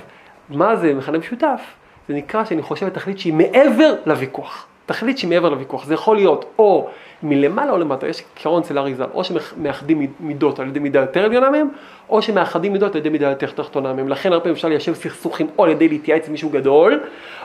מה 0.49 0.75
זה 0.75 0.93
מכנה 0.93 1.17
משותף? 1.17 1.61
זה 2.07 2.13
נקרא 2.13 2.45
שאני 2.45 2.61
חושב 2.61 2.89
תכלית 2.89 3.19
שהיא 3.19 3.33
מעבר 3.33 3.95
לוויכוח. 4.05 4.67
תכלית 4.85 5.17
שהיא 5.17 5.29
מעבר 5.29 5.49
לוויכוח. 5.49 5.85
זה 5.85 5.93
יכול 5.93 6.15
להיות 6.15 6.45
או 6.59 6.89
מלמעלה 7.23 7.71
או 7.71 7.77
למטה, 7.77 8.07
יש 8.07 8.23
עיקרון 8.35 8.61
אצל 8.61 8.77
אריזל, 8.77 9.07
או 9.13 9.23
שמאחדים 9.23 10.07
מידות 10.19 10.59
על 10.59 10.67
ידי 10.67 10.79
מידה 10.79 10.99
יותר 10.99 11.23
עליונה 11.23 11.49
מהם, 11.49 11.69
או 12.09 12.21
שמאחדים 12.21 12.73
מידות 12.73 12.91
על 12.91 12.97
ידי 12.97 13.09
מידה 13.09 13.29
יותר 13.29 13.51
תחתונה 13.51 13.93
מהם. 13.93 14.09
לכן 14.09 14.31
הרבה 14.31 14.43
פעמים 14.43 14.55
אפשר 14.55 14.67
ליישב 14.67 14.93
סכסוכים 14.93 15.47
או 15.57 15.63
על 15.63 15.69
ידי 15.69 15.89
להתייעץ 15.89 16.27
עם 16.27 16.31
מישהו 16.31 16.49
גדול, 16.49 16.99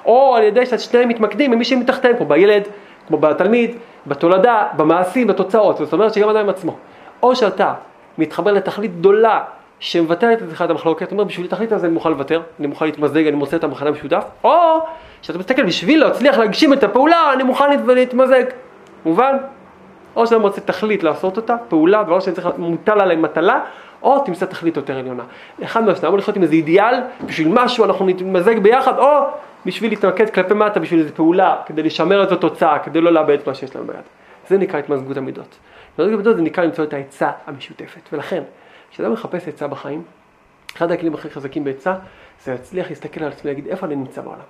או 0.05 0.37
על 0.37 0.43
ידי 0.43 0.67
ששניהם 0.67 1.09
מתמקדים 1.09 1.53
עם 1.53 1.59
מי 1.59 1.65
שמתחתיהם, 1.65 2.17
כמו 2.17 2.27
בילד, 2.27 2.63
כמו 3.09 3.19
בתלמיד, 3.19 3.77
בתולדה, 4.07 4.67
במעשים, 4.77 5.27
בתוצאות. 5.27 5.77
זאת 5.77 5.93
אומרת 5.93 6.15
שגם 6.15 6.29
אדם 6.29 6.39
עם 6.39 6.49
עצמו. 6.49 6.77
או 7.23 7.37
שאתה 7.37 7.75
מתחבר 8.19 8.53
לתכלית 8.53 8.99
גדולה 8.99 9.41
שמבטלת 9.81 10.43
את 10.43 10.53
אחד 10.53 10.71
המחלוקת, 10.71 11.07
זאת 11.07 11.13
אומרת 11.13 11.27
בשביל 11.27 11.47
התכלית 11.47 11.73
הזה 11.73 11.87
אני 11.87 11.95
מוכן 11.95 12.11
לוותר, 12.11 12.41
אני 12.59 12.67
מוכן 12.67 12.85
להתמזג, 12.85 13.27
אני 13.27 13.37
מוצא 13.37 13.57
את 13.57 13.65
המחנה 13.65 13.89
המשותף, 13.89 14.25
או 14.45 14.79
שאתה 15.23 15.39
מסתכל 15.39 15.63
בשביל 15.63 16.01
להצליח 16.01 16.39
להגשים 16.39 16.73
את 16.73 16.85
הפעולה, 16.85 17.33
אני 17.33 17.43
מוכן 17.43 17.71
להת- 17.71 17.87
להתמזג, 17.87 18.45
מובן? 19.05 19.37
או 20.17 20.27
שאתה 20.27 20.39
מוצא 20.39 20.61
תכלית 20.61 21.03
לעשות 21.03 21.37
אותה, 21.37 21.57
פעולה, 21.69 22.03
דבר 22.03 22.21
שצריך 22.21 22.49
מוטל 22.59 23.01
עליי 23.01 23.17
מטלה, 23.17 23.61
או 24.03 24.19
תמצא 24.19 24.47
תכלית 24.47 24.77
יותר 24.77 24.99
עליונה. 24.99 25.23
אחד 25.65 25.85
מהשניים, 25.85 26.07
אמור 26.07 26.19
לחיות 26.19 26.37
עם 26.37 26.43
איזה 26.43 26.55
אידיאל, 26.55 26.95
בשביל 27.27 27.49
משהו 27.49 27.85
אנחנו 27.85 28.07
נתמזג 28.07 28.59
ביחד, 28.59 28.99
או 28.99 29.09
בשביל 29.67 29.91
להתמקד 29.91 30.31
כלפי 30.31 30.55
מטה, 30.55 30.81
בשביל 30.81 31.01
איזו 31.01 31.15
פעולה, 31.15 31.57
כדי 31.67 31.83
לשמר 31.83 32.23
את 32.23 32.33
התוצאה, 32.33 32.79
כדי 32.79 33.01
לא 33.01 33.13
לאבד 33.13 33.39
את 33.41 33.47
מה 33.47 33.55
שיש 33.55 33.77
לנו 33.77 33.87
ביד. 33.87 33.97
זה 34.49 34.59
נקרא 34.59 34.79
התמזגות 34.79 35.17
המידות. 35.17 35.59
התמזגות 35.93 36.15
המידות 36.15 36.37
זה 36.37 36.43
נקרא 36.43 36.65
למצוא 36.65 36.85
את 36.85 36.93
העצה 36.93 37.31
המשותפת. 37.47 38.01
ולכן, 38.13 38.43
כשאדם 38.91 39.13
מחפש 39.13 39.49
עצה 39.49 39.67
בחיים, 39.67 40.03
אחד 40.77 40.91
הכלים 40.91 41.15
הכי 41.15 41.31
חזקים 41.31 41.65
בעצה, 41.65 41.95
זה 42.45 42.53
להצליח 42.53 42.89
להסתכל 42.89 43.25
על 43.25 43.33
עצמי 43.33 43.51
ולהגיד 43.51 43.67
איפה 43.67 43.87
אני 43.87 43.97
נמצא 43.97 44.23
בעולם. 44.23 44.41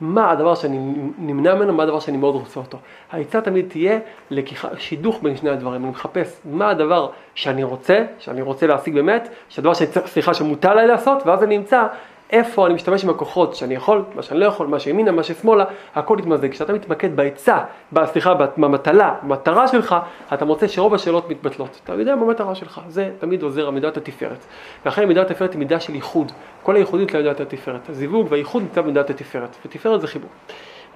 מה 0.00 0.30
הדבר 0.30 0.54
שאני 0.54 0.78
נמנע 1.18 1.54
ממנו, 1.54 1.72
מה 1.72 1.82
הדבר 1.82 2.00
שאני 2.00 2.16
מאוד 2.16 2.34
רוצה 2.34 2.60
אותו. 2.60 2.78
העצה 3.12 3.40
תמיד 3.40 3.66
תהיה 3.68 3.98
לקיחה, 4.30 4.68
שידוך 4.78 5.22
בין 5.22 5.36
שני 5.36 5.50
הדברים. 5.50 5.82
אני 5.82 5.90
מחפש 5.90 6.40
מה 6.44 6.68
הדבר 6.70 7.10
שאני 7.34 7.62
רוצה, 7.62 8.04
שאני 8.18 8.42
רוצה 8.42 8.66
להשיג 8.66 8.94
באמת, 8.94 9.28
שהדבר 9.48 9.74
שאני 9.74 9.90
צריך, 9.90 10.06
סליחה, 10.06 10.34
שמוטל 10.34 10.68
עליי 10.68 10.86
לעשות, 10.86 11.26
ואז 11.26 11.42
אני 11.42 11.56
אמצא 11.56 11.86
איפה 12.30 12.66
אני 12.66 12.74
משתמש 12.74 13.04
עם 13.04 13.10
הכוחות 13.10 13.54
שאני 13.54 13.74
יכול, 13.74 14.04
מה 14.14 14.22
שאני 14.22 14.40
לא 14.40 14.46
יכול, 14.46 14.66
מה 14.66 14.80
שימינה, 14.80 15.12
מה 15.12 15.22
ששמאלה, 15.22 15.64
הכל 15.94 16.16
יתמזג. 16.20 16.50
כשאתה 16.50 16.72
מתמקד 16.72 17.16
בעצה, 17.16 17.58
סליחה, 18.04 18.34
במטלה, 18.34 19.14
במטרה 19.22 19.68
שלך, 19.68 19.96
אתה 20.34 20.44
מוצא 20.44 20.68
שרוב 20.68 20.94
השאלות 20.94 21.30
מתבטלות. 21.30 21.80
אתה 21.84 21.92
יודע 21.92 22.16
מה 22.16 22.22
המטרה 22.22 22.54
שלך, 22.54 22.80
זה 22.88 23.10
תמיד 23.18 23.42
עוזר 23.42 23.70
מידת 23.70 23.96
התפארת. 23.96 24.46
ולכן 24.84 25.04
מידת 25.04 25.30
התפארת 25.30 25.52
היא 25.52 25.58
מידה 25.58 25.80
של 25.80 25.94
ייחוד. 25.94 26.32
כל 26.62 26.76
הייחודיות 26.76 27.14
למידת 27.14 27.40
התפארת. 27.40 27.88
הזיווג 27.88 28.26
והייחוד 28.30 28.62
נמצא 28.62 28.80
במידת 28.80 29.10
התפארת, 29.10 29.56
ותפארת 29.66 30.00
זה 30.00 30.06
חיבור. 30.06 30.30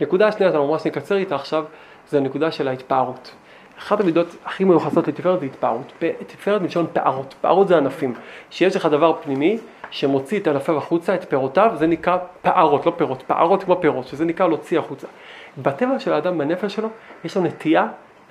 נקודה 0.01 0.29
השנייה, 0.29 0.51
אתה 0.51 0.59
ממש 0.59 0.87
נקצר 0.87 1.17
איתה 1.17 1.35
עכשיו, 1.35 1.65
זה 2.09 2.19
הנקודה 2.19 2.51
של 2.51 2.69
ההתפארות. 2.69 3.35
אחת 3.81 4.01
המידות 4.01 4.37
הכי 4.45 4.65
מיוחסות 4.65 5.09
לתפארת 5.09 5.41
זה 5.41 5.47
התפארות. 5.47 5.93
תפארת 6.27 6.63
מלשון 6.63 6.87
פערות. 6.93 7.35
פערות 7.41 7.69
זה 7.69 7.77
ענפים. 7.77 8.15
שיש 8.51 8.77
לך 8.77 8.87
דבר 8.87 9.17
פנימי 9.23 9.59
שמוציא 9.91 10.41
את 10.41 10.49
ענפיו 10.49 10.79
החוצה, 10.79 11.15
את 11.15 11.25
פירותיו, 11.29 11.73
זה 11.75 11.87
נקרא 11.87 12.19
פערות, 12.43 12.87
לא 12.87 12.93
פירות, 12.97 13.23
פערות 13.27 13.65
כמו 13.65 13.81
פירות, 13.81 14.07
שזה 14.07 14.25
נקרא 14.25 14.47
להוציא 14.47 14.79
החוצה. 14.79 15.07
בטבע 15.59 15.99
של 15.99 16.13
האדם, 16.13 16.39
בנפש 16.39 16.75
שלו, 16.75 16.89
יש 17.25 17.37
לו 17.37 17.43
נטייה 17.43 17.89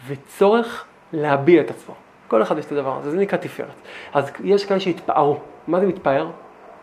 וצורך 0.07 0.85
להביע 1.13 1.61
את 1.61 1.69
עצמו. 1.69 1.93
כל 2.27 2.41
אחד 2.41 2.57
יש 2.57 2.65
את 2.65 2.71
הדבר 2.71 2.97
הזה, 2.97 3.11
זה 3.11 3.17
נקרא 3.17 3.37
תפארת. 3.37 3.75
אז 4.13 4.31
יש 4.43 4.65
כאלה 4.65 4.79
שהתפארו. 4.79 5.37
מה 5.67 5.79
זה 5.79 5.87
מתפאר? 5.87 6.27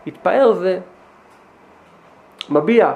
התפאר 0.07 0.53
זה 0.53 0.79
מביע 2.49 2.93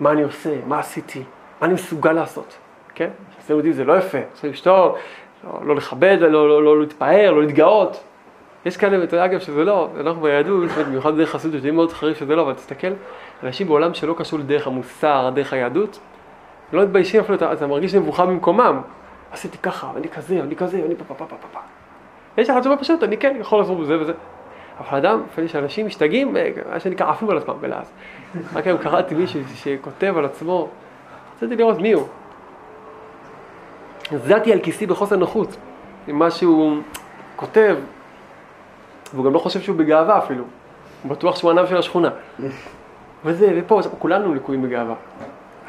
מה 0.00 0.10
אני 0.10 0.22
עושה, 0.22 0.56
מה 0.66 0.78
עשיתי, 0.78 1.22
מה 1.60 1.66
אני 1.66 1.74
מסוגל 1.74 2.12
לעשות, 2.12 2.58
כן? 2.94 3.10
אצלנו 3.44 3.58
יודעים 3.58 3.74
זה 3.74 3.84
לא 3.84 3.98
יפה, 3.98 4.18
צריך 4.32 4.52
לשתות, 4.52 4.96
לא, 5.44 5.66
לא 5.66 5.76
לכבד, 5.76 6.16
לא, 6.20 6.48
לא, 6.48 6.64
לא 6.64 6.80
להתפאר, 6.80 7.30
לא 7.30 7.42
להתגאות. 7.42 8.04
יש 8.66 8.76
כאלה, 8.76 9.00
ואתה 9.00 9.16
יודע 9.16 9.24
אגב 9.24 9.38
שזה 9.38 9.64
לא, 9.64 9.88
אנחנו 10.00 10.22
ביהדות, 10.22 10.70
במיוחד 10.86 11.16
דרך 11.16 11.30
חסידות, 11.30 11.54
יודעים 11.54 11.74
מאוד 11.74 11.92
חריף 11.92 12.18
שזה 12.18 12.36
לא, 12.36 12.42
אבל 12.42 12.52
תסתכל, 12.52 12.92
אנשים 13.42 13.66
בעולם 13.66 13.94
שלא 13.94 14.14
קשור 14.18 14.38
לדרך 14.38 14.66
המוסר, 14.66 15.30
דרך 15.34 15.52
היהדות, 15.52 15.98
לא 16.72 16.82
מתביישים 16.82 17.20
אפילו, 17.20 17.38
אתה, 17.38 17.52
אתה 17.52 17.66
מרגיש 17.66 17.94
מבוכה 17.94 18.26
במקומם. 18.26 18.80
עשיתי 19.32 19.58
ככה, 19.58 19.90
אני 19.96 20.08
כזה, 20.08 20.40
אני 20.40 20.56
כזה, 20.56 20.82
אני 20.86 20.94
פה 20.94 21.04
פה 21.04 21.14
פה 21.14 21.26
פה 21.26 21.48
פה. 21.52 21.58
יש 22.38 22.50
לך 22.50 22.56
תשובה 22.56 22.76
פשוט, 22.76 23.02
אני 23.02 23.16
כן 23.16 23.36
יכול 23.40 23.58
לעשות 23.58 23.78
בזה 23.78 24.00
וזה. 24.00 24.12
אבל 24.80 24.98
אדם, 24.98 25.22
לפעמים 25.30 25.48
שאנשים 25.48 25.86
משתגעים, 25.86 26.36
אה, 26.36 26.50
מה 26.72 26.80
שנקרא, 26.80 27.10
עפים 27.10 27.30
על 27.30 27.38
עצמם 27.38 27.54
בלעז. 27.60 27.92
רק 28.54 28.66
היום 28.66 28.78
קראתי 28.78 29.14
מישהו 29.14 29.40
שכותב 29.54 30.14
על 30.16 30.24
עצמו, 30.24 30.68
רציתי 31.36 31.56
לראות 31.56 31.78
מי 31.78 31.92
הוא. 31.92 32.08
זעתי 34.18 34.52
על 34.52 34.58
כיסי 34.58 34.86
בחוסר 34.86 35.16
נוחות, 35.16 35.56
עם 36.08 36.18
מה 36.18 36.30
שהוא 36.30 36.76
כותב, 37.36 37.76
והוא 39.14 39.24
גם 39.24 39.32
לא 39.32 39.38
חושב 39.38 39.60
שהוא 39.60 39.76
בגאווה 39.76 40.18
אפילו. 40.18 40.44
הוא 41.02 41.10
בטוח 41.10 41.36
שהוא 41.36 41.50
ענב 41.50 41.66
של 41.66 41.76
השכונה. 41.76 42.10
וזה, 43.24 43.52
ופה, 43.56 43.80
כולנו 43.98 44.34
לקויים 44.34 44.62
בגאווה. 44.62 44.94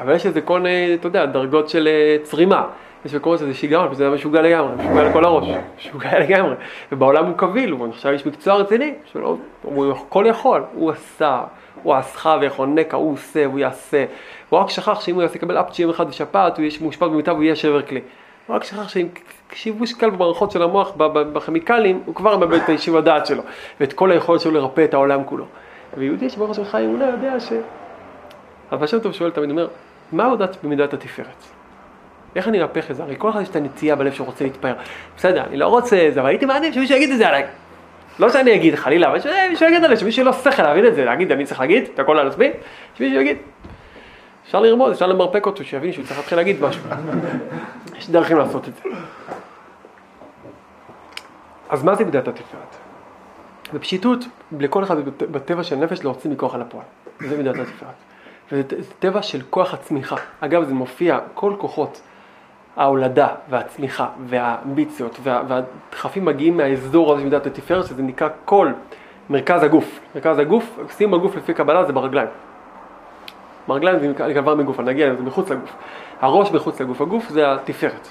אבל 0.00 0.14
יש 0.14 0.26
איזה 0.26 0.40
כל 0.40 0.60
מיני, 0.60 0.94
אתה 0.94 1.06
יודע, 1.06 1.26
דרגות 1.26 1.68
של 1.68 1.88
אה, 1.88 2.16
צרימה. 2.22 2.66
יש 3.04 3.14
מקומות 3.14 3.38
שזה 3.38 3.54
שיגעון, 3.54 3.88
וזה 3.90 4.10
משוגע 4.10 4.42
לגמרי, 4.42 4.74
משוגע 4.76 5.02
לכל 5.02 5.24
הראש, 5.24 5.48
משוגע 5.78 6.18
לגמרי. 6.18 6.54
ובעולם 6.92 7.26
הוא 7.26 7.36
קביל, 7.36 7.70
הוא 7.70 7.88
עכשיו 7.88 8.12
איש 8.12 8.26
מקצוע 8.26 8.54
רציני, 8.54 8.94
שלא, 9.12 9.36
הוא 9.62 9.92
הכל 9.92 10.24
יכול, 10.28 10.62
הוא 10.74 10.90
עשה, 10.90 11.40
הוא 11.82 11.94
עשך 11.94 12.28
ויחונקה, 12.40 12.96
הוא 12.96 13.12
עושה, 13.12 13.46
הוא 13.46 13.58
יעשה. 13.58 14.04
הוא 14.48 14.60
רק 14.60 14.70
שכח 14.70 15.00
שאם 15.00 15.14
הוא 15.14 15.22
יעשה 15.22 15.34
לקבל 15.34 15.60
אפצ'י 15.60 15.82
יום 15.82 15.90
אחד 15.90 16.08
בשפעת, 16.08 16.56
הוא 16.58 16.64
יהיה 16.64 16.78
מאושפז 16.80 17.08
במיטה 17.08 17.32
והוא 17.32 17.42
יהיה 17.42 17.56
שבר 17.56 17.82
כלי. 17.82 18.00
הוא 18.46 18.56
רק 18.56 18.64
שכח 18.64 18.88
שאם 18.88 19.06
שיבוש 19.52 19.92
קל 19.92 20.10
במערכות 20.10 20.50
של 20.50 20.62
המוח, 20.62 20.92
בכימיקלים, 21.32 22.02
הוא 22.04 22.14
כבר 22.14 22.36
מאבד 22.36 22.60
את 22.62 22.68
היישוב 22.68 22.96
הדעת 22.96 23.26
שלו, 23.26 23.42
ואת 23.80 23.92
כל 23.92 24.10
היכולת 24.10 24.40
שלו 24.40 24.52
לרפא 24.52 24.84
את 24.84 24.94
העולם 24.94 25.24
כולו. 25.24 25.44
ויהודי 25.96 26.30
שברוך 26.30 26.54
שלך 26.54 26.74
אמונה 26.74 27.06
יודע 27.06 27.40
ש... 27.40 27.52
אבל 28.72 28.86
שם 28.86 28.98
טוב 28.98 29.12
שואל 29.12 29.30
תמיד, 29.30 29.50
אומר, 29.50 29.68
מה 30.12 30.24
הודעת 30.24 30.56
במידת 30.64 30.92
התפארת? 30.94 31.44
איך 32.36 32.48
אני 32.48 32.62
ארפך 32.62 32.90
את 32.90 32.96
זה? 32.96 33.02
הרי 33.02 33.14
כל 33.18 33.30
אחד 33.30 33.40
יש 33.40 33.48
את 33.48 33.56
הנטייה 33.56 33.96
בלב 33.96 34.12
שרוצה 34.12 34.44
להתפאר. 34.44 34.74
בסדר, 35.16 35.44
אני 35.44 35.56
לא 35.56 35.68
רוצה 35.68 36.08
את 36.08 36.14
זה, 36.14 36.20
אבל 36.20 36.28
הייתי 36.28 36.46
מעדיף 36.46 36.74
שמישהו 36.74 36.96
יגיד 36.96 37.10
את 37.10 37.18
זה 37.18 37.28
עליי. 37.28 37.44
לא 38.18 38.30
שאני 38.30 38.54
אגיד 38.54 38.74
חלילה, 38.74 39.08
אבל 39.08 39.20
שמישהו 39.20 39.66
יגיד 39.68 39.84
עליי, 39.84 39.96
שמישהו 39.96 40.24
לא 40.24 40.32
שכל 40.32 40.62
להבין 40.62 40.86
את 40.86 40.94
זה, 40.94 41.04
להגיד, 41.04 41.32
אני 41.32 41.44
צריך 41.44 41.60
להגיד 41.60 41.88
את 41.94 41.98
הכל 41.98 42.18
על 42.18 42.28
עצמי, 42.28 42.50
שמישהו 42.94 43.20
יגיד. 43.20 43.36
אפשר 44.44 44.60
לרמוז, 44.60 44.92
אפשר 44.92 45.06
למרפק 45.06 45.46
אותו, 45.46 45.64
שיבין 45.64 45.92
שהוא 45.92 46.04
צריך 46.04 46.18
להתחיל 46.18 46.38
להגיד 46.38 46.62
משהו. 46.62 46.82
יש 47.98 48.10
דרכים 48.10 48.38
לעשות 48.38 48.68
את 48.68 48.74
זה. 48.74 48.82
אז 51.68 51.82
מה 51.82 51.94
זה 51.94 52.04
מידת 52.04 52.28
התפארת? 52.28 52.76
בפשיטות, 53.72 54.24
לכל 54.60 54.84
אחד 54.84 54.96
בטבע 55.18 55.62
של 55.62 55.76
נפש 55.76 56.04
להוציא 56.04 56.30
מכוח 56.30 56.54
על 56.54 56.60
הפועל. 56.60 56.84
זה 57.20 57.36
מידת 57.36 57.54
התפארת. 57.54 57.94
וזה 58.52 58.62
טבע 58.98 59.22
של 59.22 59.42
כוח 59.50 59.74
הצמיחה. 59.74 60.16
אגב, 60.40 60.64
זה 60.64 60.74
מופיע, 60.74 61.18
כל 61.34 61.52
כוחות 61.58 62.00
ההולדה 62.76 63.28
והצמיחה 63.50 64.08
והאמביציות 64.26 65.18
וה, 65.22 65.42
והדחפים 65.48 66.24
מגיעים 66.24 66.56
מהאזור 66.56 67.12
הזה 67.12 67.20
של 67.20 67.24
מידת 67.24 67.46
התפארת, 67.46 67.86
שזה 67.86 68.02
נקרא 68.02 68.28
כל 68.44 68.72
מרכז 69.30 69.62
הגוף. 69.62 70.00
מרכז 70.14 70.38
הגוף, 70.38 70.78
שים 70.96 71.14
הגוף 71.14 71.36
לפי 71.36 71.54
קבלה 71.54 71.84
זה 71.84 71.92
ברגליים. 71.92 72.28
ברגליים 73.68 73.98
זה 73.98 74.40
מגוף, 74.56 74.80
אני 74.80 74.90
נגיע 74.90 75.12
לזה 75.12 75.22
מחוץ 75.22 75.50
לגוף. 75.50 75.70
הראש 76.20 76.52
מחוץ 76.52 76.80
לגוף, 76.80 77.00
הגוף 77.00 77.28
זה 77.28 77.52
התפארת. 77.52 78.08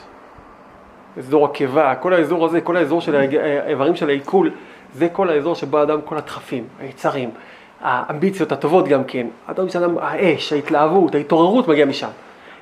אזור 1.18 1.46
הקיבה, 1.46 1.96
כל 1.96 2.14
האזור 2.14 2.46
הזה, 2.46 2.62
כל 2.62 2.78
האזור 2.78 3.02
של 3.02 3.16
האיברים 3.16 3.96
של 3.96 4.10
העיכול, 4.10 4.52
זה 4.94 5.10
כל 5.10 5.30
האזור 5.30 5.56
שבו 5.56 5.78
האדם, 5.78 6.02
כל 6.02 6.18
הדחפים, 6.18 6.64
היצרים, 6.80 7.30
האמביציות 7.82 8.52
הטובות 8.52 8.88
גם 8.88 9.04
כן, 9.04 9.28
האדם 9.48 9.70
שאדם, 9.70 9.98
האש, 9.98 10.54
ההתלהבות, 10.54 11.16
ההתעוררות 11.16 11.68
מגיע 11.68 11.86
משם. 11.86 12.08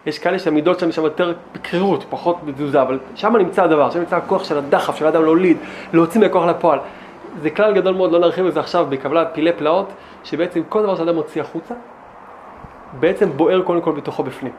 יש 0.06 0.20
כאלה 0.20 0.40
שהמידות 0.40 0.80
שלהם 0.80 0.92
שם 0.92 1.04
יותר 1.04 1.34
בקרירות, 1.56 2.06
פחות 2.10 2.38
בתזוזה, 2.46 2.82
אבל 2.82 3.00
שם 3.16 3.36
נמצא 3.36 3.64
הדבר, 3.64 3.92
שם 3.92 4.00
נמצא 4.00 4.16
הכוח 4.16 4.44
של 4.44 4.58
הדחף, 4.58 4.96
של 4.96 5.06
האדם 5.06 5.24
להוליד, 5.24 5.58
להוציא 5.94 6.22
מהכוח 6.22 6.46
לפועל. 6.46 6.80
זה 7.42 7.50
כלל 7.50 7.74
גדול 7.74 7.96
מאוד, 7.96 8.12
לא 8.12 8.20
נרחיב 8.20 8.46
את 8.46 8.54
זה 8.54 8.60
עכשיו 8.60 8.86
בקבלת 8.90 9.28
פילי 9.34 9.54
פלאות, 9.54 9.92
שבעצם 10.24 10.62
כל 10.70 10.84
דבר 10.84 10.96
שאדם 10.96 11.16
מוציא 11.16 11.42
החוצה, 11.42 11.74
בעצם 13.00 13.30
בוער 13.38 13.62
קודם 13.62 13.82
כל 13.82 13.92
בתוכו 13.92 14.24
בפנים. 14.24 14.54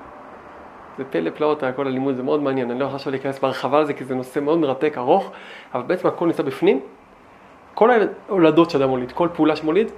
זה 0.99 1.05
פלא 1.05 1.31
פלאות, 1.31 1.63
כל 1.77 1.87
הלימוד 1.87 2.17
זה 2.17 2.23
מאוד 2.23 2.43
מעניין, 2.43 2.71
אני 2.71 2.81
לא 2.81 2.85
יכול 2.85 2.97
עכשיו 2.97 3.11
להיכנס 3.11 3.39
בהרחבה 3.39 3.81
לזה 3.81 3.93
כי 3.93 4.05
זה 4.05 4.15
נושא 4.15 4.41
מאוד 4.41 4.59
מרתק, 4.59 4.95
ארוך, 4.97 5.31
אבל 5.75 5.83
בעצם 5.83 6.09
הכל 6.09 6.27
נמצא 6.27 6.43
בפנים. 6.43 6.81
כל 7.75 7.91
ההולדות 8.29 8.71
שאדם 8.71 8.89
מוליד, 8.89 9.13
כל 9.13 9.29
פעולה 9.35 9.57
שמוליד, 9.57 9.91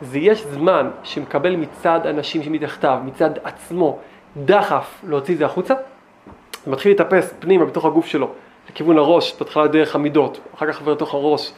זה 0.00 0.18
יש 0.18 0.46
זמן 0.46 0.90
שמקבל 1.02 1.56
מצד 1.56 2.06
אנשים 2.06 2.42
שמתחתיו, 2.42 2.98
מצד 3.04 3.30
עצמו, 3.44 3.98
דחף 4.36 5.00
להוציא 5.08 5.34
את 5.34 5.38
זה 5.38 5.46
החוצה, 5.46 5.74
זה 6.64 6.70
מתחיל 6.70 6.92
להתאפס 6.92 7.34
פנימה 7.38 7.64
בתוך 7.64 7.84
הגוף 7.84 8.06
שלו, 8.06 8.30
לכיוון 8.70 8.98
הראש, 8.98 9.34
בהתחלה 9.38 9.66
דרך 9.66 9.94
המידות, 9.94 10.40
אחר 10.54 10.72
כך 10.72 10.78
עובר 10.78 10.92
לתוך 10.92 11.14
הראש, 11.14 11.52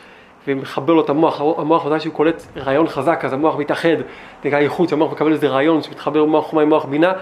ומחבר 0.48 0.92
לו 0.92 1.00
את 1.00 1.10
המוח, 1.10 1.40
המוח 1.40 1.86
מתי 1.86 2.00
שהוא 2.00 2.14
קולט 2.14 2.42
רעיון 2.56 2.88
חזק, 2.88 3.20
אז 3.24 3.32
המוח 3.32 3.56
מתאחד, 3.56 3.96
נקרא 4.44 4.58
ייחוד, 4.58 4.92
המוח 4.92 5.12
מקבל 5.12 5.32
איזה 5.32 5.48
רעיון 5.48 5.82
שמתחבר 5.82 6.24
מוח 6.24 6.46
חומה 6.46 6.62
עם 6.62 6.68
מוח 6.68 6.84
בינה, 6.84 7.12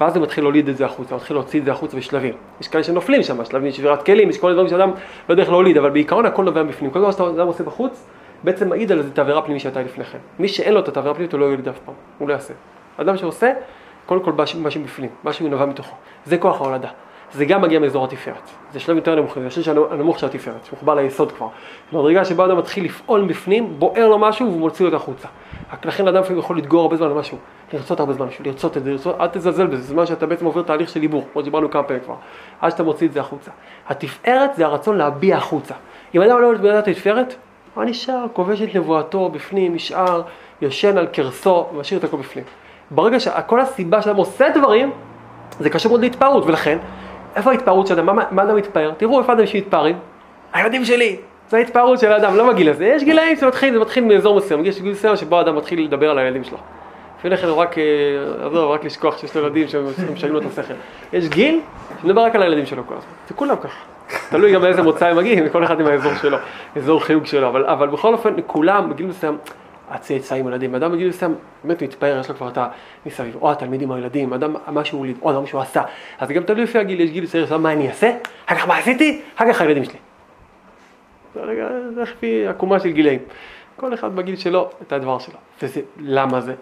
ואז 0.00 0.12
זה 0.14 0.20
מתחיל 0.20 0.44
להוליד 0.44 0.68
את 0.68 0.76
זה 0.76 0.84
החוצה, 0.84 1.14
מתחיל 1.14 1.36
להוציא 1.36 1.60
את 1.60 1.64
זה 1.64 1.72
החוצה 1.72 1.96
בשלבים. 1.96 2.34
יש 2.60 2.68
כאלה 2.68 2.84
שנופלים 2.84 3.22
שם, 3.22 3.44
שלבים 3.44 3.72
שבירת 3.72 4.02
כלים, 4.02 4.30
יש 4.30 4.38
כל 4.38 4.50
הדברים 4.50 4.68
שאדם 4.68 4.90
לא 5.28 5.32
יודע 5.32 5.42
איך 5.42 5.50
להוליד, 5.50 5.76
אבל 5.76 5.90
בעיקרון 5.90 6.26
הכל 6.26 6.44
נובע 6.44 6.62
בפנים. 6.62 6.90
כל 6.90 6.98
דבר 6.98 7.10
שאדם 7.10 7.46
עושה 7.46 7.64
בחוץ, 7.64 8.06
בעצם 8.44 8.68
מעיד 8.68 8.92
על 8.92 8.98
איזה 8.98 9.10
תבערה 9.10 9.42
פנימית 9.42 9.62
שהייתה 9.62 9.82
לפני 9.82 10.04
כן. 10.04 10.18
מי 10.38 10.48
שאין 10.48 10.74
לו 10.74 10.80
את 10.80 10.88
התבערה 10.88 11.10
הפנימית 11.10 11.32
הוא 11.32 11.40
לא 11.40 11.44
יוליד 11.44 11.68
אף 11.68 11.78
פעם, 11.78 11.94
הוא 12.18 12.28
לא 12.28 12.32
יעשה. 12.32 12.54
אדם 12.96 13.16
שעושה, 13.16 13.52
קודם 14.06 14.20
כל 14.20 14.32
משהו 14.32 14.82
בפנים, 14.84 15.10
משהו 15.24 15.48
נובע 15.48 15.66
מתוכו. 15.66 15.96
זה 16.24 16.38
כוח 16.38 16.60
ההולדה. 16.60 16.88
זה 17.32 17.44
גם 17.44 17.62
מגיע 17.62 17.78
מאזור 17.78 18.04
התפארת. 18.04 18.50
זה 18.72 18.80
שלב 18.80 18.96
יותר 18.96 19.14
נמוך, 19.14 19.38
זה 19.38 19.46
השליש 19.46 19.68
הנמוך 19.68 20.18
של 20.18 20.26
התפארת, 20.26 20.64
שמחובר 20.64 20.94
ליסוד 20.94 21.32
כבר. 21.32 21.48
במדרגה 21.92 22.24
שבה 22.24 22.44
אדם 22.44 22.58
מתחיל 22.58 22.84
לפעול 22.84 23.24
בפנים, 23.24 23.74
בוער 23.78 24.08
לו 24.08 24.18
משהו 24.18 24.46
והוא 24.46 24.60
מוציא 24.60 24.84
אותו 24.84 24.96
החוצה. 24.96 25.28
לכן 25.84 26.08
אדם 26.08 26.22
לפעמים 26.22 26.38
יכול 26.38 26.58
לדגור 26.58 26.82
הרבה 26.82 26.96
זמן 26.96 27.06
על 27.06 27.12
משהו, 27.12 27.38
לרצות 27.72 28.00
הרבה 28.00 28.12
זמן 28.12 28.26
לרצות 28.44 28.76
את 28.76 28.84
זה, 28.84 28.90
לרצות, 28.90 29.20
אל 29.20 29.26
תזלזל 29.26 29.66
בזה, 29.66 29.82
זה 29.82 29.88
זמן 29.88 30.06
שאתה 30.06 30.26
בעצם 30.26 30.44
עובר 30.44 30.62
תהליך 30.62 30.88
של 30.88 31.00
עיבור, 31.00 31.24
כמו 31.32 31.42
שדיברנו 31.42 31.70
כמה 31.70 31.82
פעמים 31.82 32.02
כבר, 32.02 32.14
עד 32.60 32.70
שאתה 32.70 32.82
מוציא 32.82 33.06
את 33.06 33.12
זה 33.12 33.20
החוצה. 33.20 33.50
התפארת 33.88 34.54
זה 34.54 34.66
הרצון 34.66 34.96
להביע 34.96 35.36
החוצה. 35.36 35.74
אם 36.14 36.22
אדם 36.22 36.40
לא 36.40 36.46
אוהב 36.46 36.66
את 36.66 36.88
התפארת, 36.88 37.34
אבל 37.76 37.84
נשאר, 37.84 38.26
כובש 38.32 38.62
את 38.62 38.74
נבואתו 38.74 39.28
בפנים, 39.28 39.74
נשאר, 39.74 40.22
יושן 40.60 40.98
על 40.98 41.06
קרסו, 41.06 41.66
ומשאיר 41.74 41.98
את 41.98 42.04
הכל 42.04 42.16
בפנים. 42.16 42.44
ברגע 42.90 43.20
שכל 43.20 43.60
הסיבה 43.60 44.02
שאדם 44.02 44.16
עושה 44.16 44.48
דברים, 44.54 44.90
זה 45.60 45.70
קשור 45.70 45.90
מאוד 45.90 46.00
להתפארות, 46.00 46.46
ולכן, 46.46 46.78
איפה 47.36 47.50
ההתפארות 47.50 47.86
של 47.86 47.94
אדם? 47.94 48.06
מה, 48.06 48.24
מה 48.30 48.42
אדם 48.42 48.56
מתפאר? 48.56 48.92
תראו 48.96 49.20
איפה 49.20 49.32
אדם 49.32 49.46
שמתפארים? 49.46 49.98
הילדים 50.52 50.84
שלי! 50.84 51.16
זה 51.48 51.56
ההתפארות 51.56 51.98
של 51.98 52.12
האדם, 52.12 52.36
לא 52.36 52.52
בגיל 52.52 52.68
הזה. 52.68 52.86
יש 52.86 53.02
גילאים 53.04 53.36
שזה 53.36 53.46
מתחיל, 53.46 53.74
זה 53.74 53.80
מתחיל 53.80 54.04
מאזור 54.04 54.36
מסוים, 54.36 54.64
יש 54.64 54.80
גיל 54.80 54.92
מסוים 54.92 55.16
שבו 55.16 55.38
האדם 55.38 55.56
מתחיל 55.56 55.84
לדבר 55.84 56.10
על 56.10 56.18
הילדים 56.18 56.44
שלו. 56.44 56.58
לפני 57.18 57.36
כן 57.36 57.46
הוא 57.46 57.56
רק, 57.56 57.78
אה, 57.78 57.84
עזוב, 58.46 58.70
רק 58.70 58.84
לשכוח 58.84 59.18
שיש 59.18 59.36
לו 59.36 59.42
ילדים 59.42 59.68
שמשנים 59.68 60.32
לו 60.32 60.38
את 60.40 60.44
השכל. 60.46 60.74
יש 61.12 61.28
גיל 61.28 61.60
שמדבר 62.02 62.20
רק 62.20 62.34
על 62.34 62.42
הילדים 62.42 62.66
שלו 62.66 62.86
כל 62.86 62.94
הזמן. 62.94 63.10
זה 63.28 63.34
כולם 63.34 63.56
ככה. 63.56 63.78
תלוי 64.30 64.52
גם 64.52 64.62
מאיזה 64.62 64.82
מוצא 64.82 65.06
הם 65.06 65.16
מגיעים, 65.16 65.48
כל 65.48 65.64
אחד 65.64 65.80
עם 65.80 65.86
האזור 65.86 66.14
שלו, 66.14 66.38
אזור 66.76 67.04
חיוג 67.04 67.26
שלו, 67.26 67.48
אבל, 67.48 67.66
אבל 67.66 67.88
בכל 67.88 68.12
אופן, 68.12 68.34
כולם 68.46 68.90
בגיל 68.90 69.06
מסוים, 69.06 69.38
הצאצאים, 69.90 70.48
ילדים, 70.48 70.74
אדם 70.74 70.92
בגיל 70.92 71.08
מסוים 71.08 71.34
באמת 71.64 71.82
מתפאר, 71.82 72.20
יש 72.20 72.28
לו 72.28 72.34
כבר 72.34 72.48
את 72.48 72.58
המסביב, 73.06 73.36
או 73.40 73.52
התלמידים 73.52 73.92
הילדים, 73.92 74.32
אדם, 74.32 74.54
מה 74.68 74.84
שהוא 74.84 74.98
הוליד, 74.98 75.16
או 75.22 75.40
מה 75.40 75.46
שהוא 75.46 75.60
עשה, 75.60 75.82
אז 76.18 76.28
גם 76.28 76.42
תלוי 76.42 76.62
לפי 76.62 76.78
הגיל, 76.78 77.00
יש 77.00 77.10
גיל 77.10 77.26
צעיר, 77.26 77.56
מה 77.56 77.72
אני 77.72 77.88
אעשה, 77.88 78.12
אחר 78.46 78.56
כך 78.56 78.68
מה 78.68 78.78
עשיתי, 78.78 79.22
אחר 79.36 79.52
כך 79.52 79.60
הילדים 79.60 79.84
שלי. 79.84 79.98
רגע, 81.36 81.68
זה 81.94 82.02
לפי 82.02 82.46
עקומה 82.46 82.80
של 82.80 82.90
גילאים. 82.90 83.20
כל 83.76 83.94
אחד 83.94 84.16
בגיל 84.16 84.36
שלו, 84.36 84.70
את 84.82 84.92
הדבר 84.92 85.18
שלו. 85.18 85.36
וזה, 85.62 85.80
למה 85.98 86.40
זה? 86.40 86.54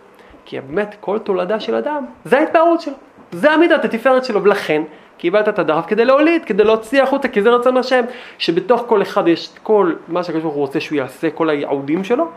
כי 0.45 0.61
באמת 0.61 0.97
כל 1.01 1.19
תולדה 1.19 1.61
של 1.61 1.75
אדם, 1.75 2.05
זה 2.25 2.39
ההתפארות 2.39 2.81
שלו. 2.81 2.95
זה 3.33 3.53
עמידת 3.53 3.85
התפארת 3.85 4.25
שלו, 4.25 4.45
ולכן 4.45 4.83
קיבלת 5.19 5.49
את 5.49 5.59
הדף 5.59 5.85
כדי 5.87 6.05
להוליד, 6.05 6.45
כדי 6.45 6.65
להוציא 6.65 7.03
החוצה, 7.03 7.29
כי 7.29 7.43
זה 7.43 7.51
רצון 7.51 7.77
השם, 7.77 8.05
שבתוך 8.39 8.85
כל 8.87 9.03
אחד 9.03 9.29
יש 9.29 9.51
כל 9.63 9.93
מה 10.09 10.23
שהקדוש 10.23 10.43
ברוך 10.43 10.55
הוא 10.55 10.61
רוצה 10.61 10.81
שהוא 10.81 10.97
יעשה, 10.97 11.31
כל 11.31 11.51
הייעודים 11.51 12.05
שלו, 12.05 12.29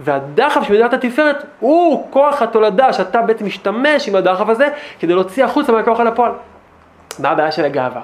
והדחף 0.00 0.62
של 0.62 0.72
מדינת 0.72 0.92
התפארת 0.92 1.44
הוא 1.60 2.10
כוח 2.10 2.42
התולדה 2.42 2.92
שאתה 2.92 3.22
בעצם 3.22 3.46
משתמש 3.46 4.08
עם 4.08 4.14
הדחף 4.14 4.48
הזה 4.48 4.68
כדי 5.00 5.14
להוציא 5.14 5.44
החוצה 5.44 5.72
מהכוח 5.72 6.00
אל 6.00 6.06
הפועל. 6.06 6.32
מה 7.18 7.28
הבעיה 7.28 7.52
של 7.52 7.64
הגאווה? 7.64 8.02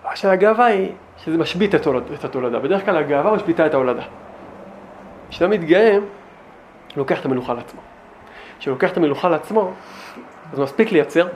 הבעיה 0.00 0.16
של 0.16 0.28
הגאווה 0.28 0.66
היא 0.66 0.92
שזה 1.24 1.38
משבית 1.38 1.74
את, 1.74 1.80
התולד, 1.80 2.02
את 2.14 2.24
התולדה, 2.24 2.58
בדרך 2.58 2.84
כלל 2.84 2.96
הגאווה 2.96 3.34
משביתה 3.34 3.66
את 3.66 3.74
ההולדה. 3.74 4.02
כשאתה 5.30 5.48
מתגאה, 5.48 5.98
לוקח 6.96 7.20
את 7.20 7.24
המלוכה 7.24 7.54
לעצמו. 7.54 7.80
כשהוא 8.58 8.72
לוקח 8.72 8.92
את 8.92 8.96
המלוכה 8.96 9.28
לעצמו, 9.28 9.72
אז 10.52 10.58
מספיק 10.58 10.92
לייצר, 10.92 11.26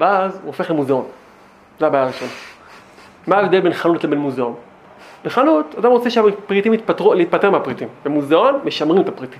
ואז 0.00 0.34
הוא 0.34 0.46
הופך 0.46 0.70
למוזיאון. 0.70 1.04
זה 1.80 1.86
הבעיה 1.86 2.04
הראשונה. 2.04 2.30
מה 3.26 3.36
ההבדל 3.36 3.60
בין 3.60 3.72
חנות 3.72 4.04
לבין 4.04 4.18
מוזיאון? 4.18 4.54
בחנות, 5.24 5.74
אדם 5.78 5.90
רוצה 5.90 6.10
שהפריטים 6.10 6.74
יתפטרו, 6.74 7.14
להתפטר 7.14 7.50
מהפריטים. 7.50 7.88
במוזיאון, 8.04 8.60
משמרים 8.64 9.02
את 9.02 9.08
הפריטים. 9.08 9.38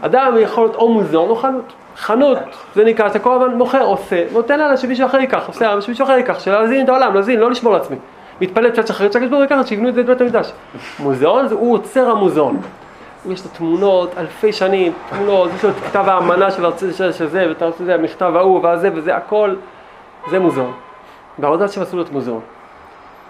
אדם 0.00 0.34
יכול 0.40 0.64
להיות 0.64 0.76
או 0.76 0.92
מוזיאון 0.92 1.30
או 1.30 1.36
חנות. 1.36 1.72
חנות, 1.96 2.38
זה 2.74 2.84
נקרא, 2.84 3.06
אתה 3.06 3.18
כל 3.18 3.34
הזמן 3.34 3.54
מוכר, 3.54 3.82
עושה, 3.82 4.24
נותן 4.32 4.58
לה 4.58 4.76
שמישהו 4.76 5.06
אחר 5.06 5.18
ייקח, 5.18 5.46
עושה, 5.46 5.80
שמישהו 5.80 6.04
אחר 6.04 6.12
ייקח, 6.12 6.40
של 6.40 6.52
להזין 6.52 6.84
את 6.84 6.88
העולם, 6.88 7.14
להזין, 7.14 7.40
לא 7.40 7.50
לשמור 7.50 7.72
לעצמי. 7.72 7.96
מתפלל 8.40 8.70
קצת 8.70 8.86
שחרית, 8.86 9.12
שהקדוש 9.12 9.30
ברוך 9.30 9.42
הוא 9.42 9.56
ייקח, 9.58 9.68
שיבנו 9.68 9.88
את 9.88 9.94
זה 9.94 10.02
בבית 10.02 10.20
המקדש. 10.20 10.52
מוזיאון, 10.98 11.46
הוא 11.50 11.74
עוצר 11.74 12.10
המוזיאון. 12.10 12.60
יש 13.28 13.44
לו 13.44 13.50
תמונות, 13.50 14.10
אלפי 14.16 14.52
שנים, 14.52 14.92
תמונות, 15.10 15.50
יש 15.56 15.64
לו 15.64 15.70
את 15.70 15.74
כתב 15.74 16.04
האמנה 16.08 16.50
של 16.50 16.66
ארצי 16.66 16.92
של 16.92 17.26
זה, 17.26 17.46
ואת 17.48 17.62
ארצי 17.62 17.84
זה, 17.84 17.94
המכתב 17.94 18.32
ההוא, 18.36 18.60
והזה 18.62 18.90
וזה, 18.94 19.16
הכל, 19.16 19.54
זה 20.30 20.38
מוזיאון. 20.38 20.72
בעבודת 21.38 21.70
השם 21.70 21.82
עשו 21.82 21.96
לו 21.96 22.02
את 22.02 22.12
מוזיאון. 22.12 22.40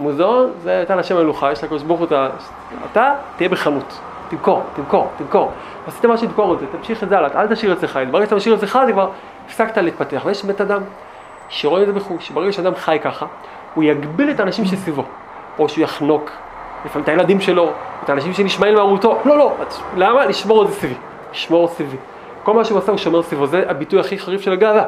מוזיאון 0.00 0.50
זה 0.62 0.70
הייתה 0.70 0.96
לשם 0.96 1.16
מלוכה, 1.16 1.52
יש 1.52 1.64
לקדוש 1.64 1.82
ברוך 1.82 2.00
הוא 2.00 2.06
את. 2.06 2.12
אתה 2.92 3.14
תהיה 3.36 3.48
בחנות, 3.48 4.00
תמכור, 4.28 4.62
תמכור, 4.74 5.08
תמכור. 5.18 5.52
עשית 5.86 6.04
משהו 6.04 6.26
תמכור 6.26 6.54
את 6.54 6.58
זה, 6.58 6.66
תמשיך 6.66 7.02
את 7.02 7.08
זה 7.08 7.18
הלאה, 7.18 7.42
אל 7.42 7.46
תשאיר 7.46 7.72
אצלך, 7.72 7.98
ברגע 8.10 8.24
שאתה 8.24 8.36
משאיר 8.36 8.54
אצלך 8.54 8.78
זה 8.86 8.92
כבר 8.92 9.10
הפסקת 9.46 9.76
להתפתח, 9.76 10.22
ויש 10.24 10.44
בית 10.44 10.60
אדם 10.60 10.82
שרואה 11.48 11.82
את 11.82 11.86
זה 11.86 11.92
בחוש, 11.92 12.30
ברגע 12.30 12.52
שאדם 12.52 12.74
חי 12.74 12.98
ככה, 13.02 13.26
הוא 13.74 13.84
יגביל 13.84 14.30
את 14.30 14.40
האנשים 14.40 14.64
שסביבו, 14.64 15.04
או 15.58 15.68
שהוא 15.68 15.84
יחנוק, 15.84 16.30
לפעמים 16.84 17.04
את 17.04 17.08
הילדים 17.08 17.40
שלו, 17.40 17.70
את 18.04 18.10
האנשים 18.10 18.32
שנשמעים 18.32 18.74
למרותו, 18.74 19.18
לא, 19.24 19.38
לא, 19.38 19.52
למה? 19.96 20.26
לשמור 20.26 20.62
את 20.62 20.68
זה 20.68 20.74
סביבי, 20.74 20.94
לשמור 21.32 21.68
סביבי. 21.68 21.96
כל 22.42 22.54
מה 22.54 22.64
שהוא 22.64 22.78
עושה 22.78 22.92
הוא 22.92 22.98
שומר 22.98 23.22
סביבו, 23.22 23.46
זה 23.46 23.62
הביטוי 23.68 24.00
הכי 24.00 24.18
חריף 24.18 24.40
של 24.40 24.52
הגאווה, 24.52 24.84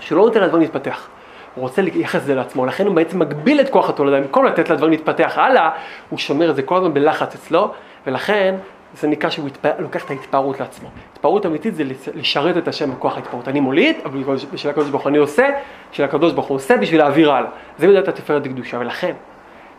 שלא 0.00 0.22
נותן 0.22 0.40
לדברים 0.40 0.62
להתפתח. 0.62 1.08
הוא 1.54 1.62
רוצה 1.62 1.82
לייחס 1.82 2.20
את 2.20 2.26
זה 2.26 2.34
לעצמו, 2.34 2.66
לכן 2.66 2.86
הוא 2.86 2.94
בעצם 2.94 3.18
מגביל 3.18 3.60
את 3.60 3.68
כוח 3.68 3.88
התולדה, 3.88 4.20
במקום 4.20 4.44
לתת 4.44 4.70
לדברים 4.70 4.90
להתפתח 4.90 5.32
הלאה, 5.36 5.70
הוא 6.10 6.18
שומר 6.18 6.50
את 6.50 6.56
זה 6.56 6.62
כל 6.62 6.76
הזמן 6.76 6.94
בלחץ 6.94 7.34
אצלו, 7.34 7.72
ולכן 8.06 8.54
זה 8.94 9.08
נקרא 9.08 9.30
שהוא 9.30 9.46
התפע... 9.46 9.70
לוקח 9.78 10.04
את 10.04 10.10
ההתפארות 10.10 10.60
לעצמו. 10.60 10.88
התפארות 11.12 11.46
אמיתית 11.46 11.74
זה 11.74 11.84
לשרת 12.14 12.56
את 12.56 12.68
השם 12.68 12.90
בכוח 12.90 13.16
ההתפארות. 13.16 13.48
אני 13.48 13.60
מוליד, 13.60 13.96
אבל 14.04 14.22
בשביל 14.52 14.70
הקדוש 14.70 14.90
ברוך 14.90 15.02
הוא 15.02 15.10
אני 15.10 15.18
עושה, 15.18 15.48
בשביל 15.92 16.08
הקדוש 16.08 16.32
ברוך 16.32 16.46
הוא 16.46 16.54
עושה 16.54 16.76
בשביל 16.76 17.00
להעביר 17.00 17.32
הלאה. 17.32 17.50
זה 17.78 17.86
מידת 17.86 18.08
התפארת 18.08 18.46
הקדושה, 18.46 18.78
ולכן 18.78 19.12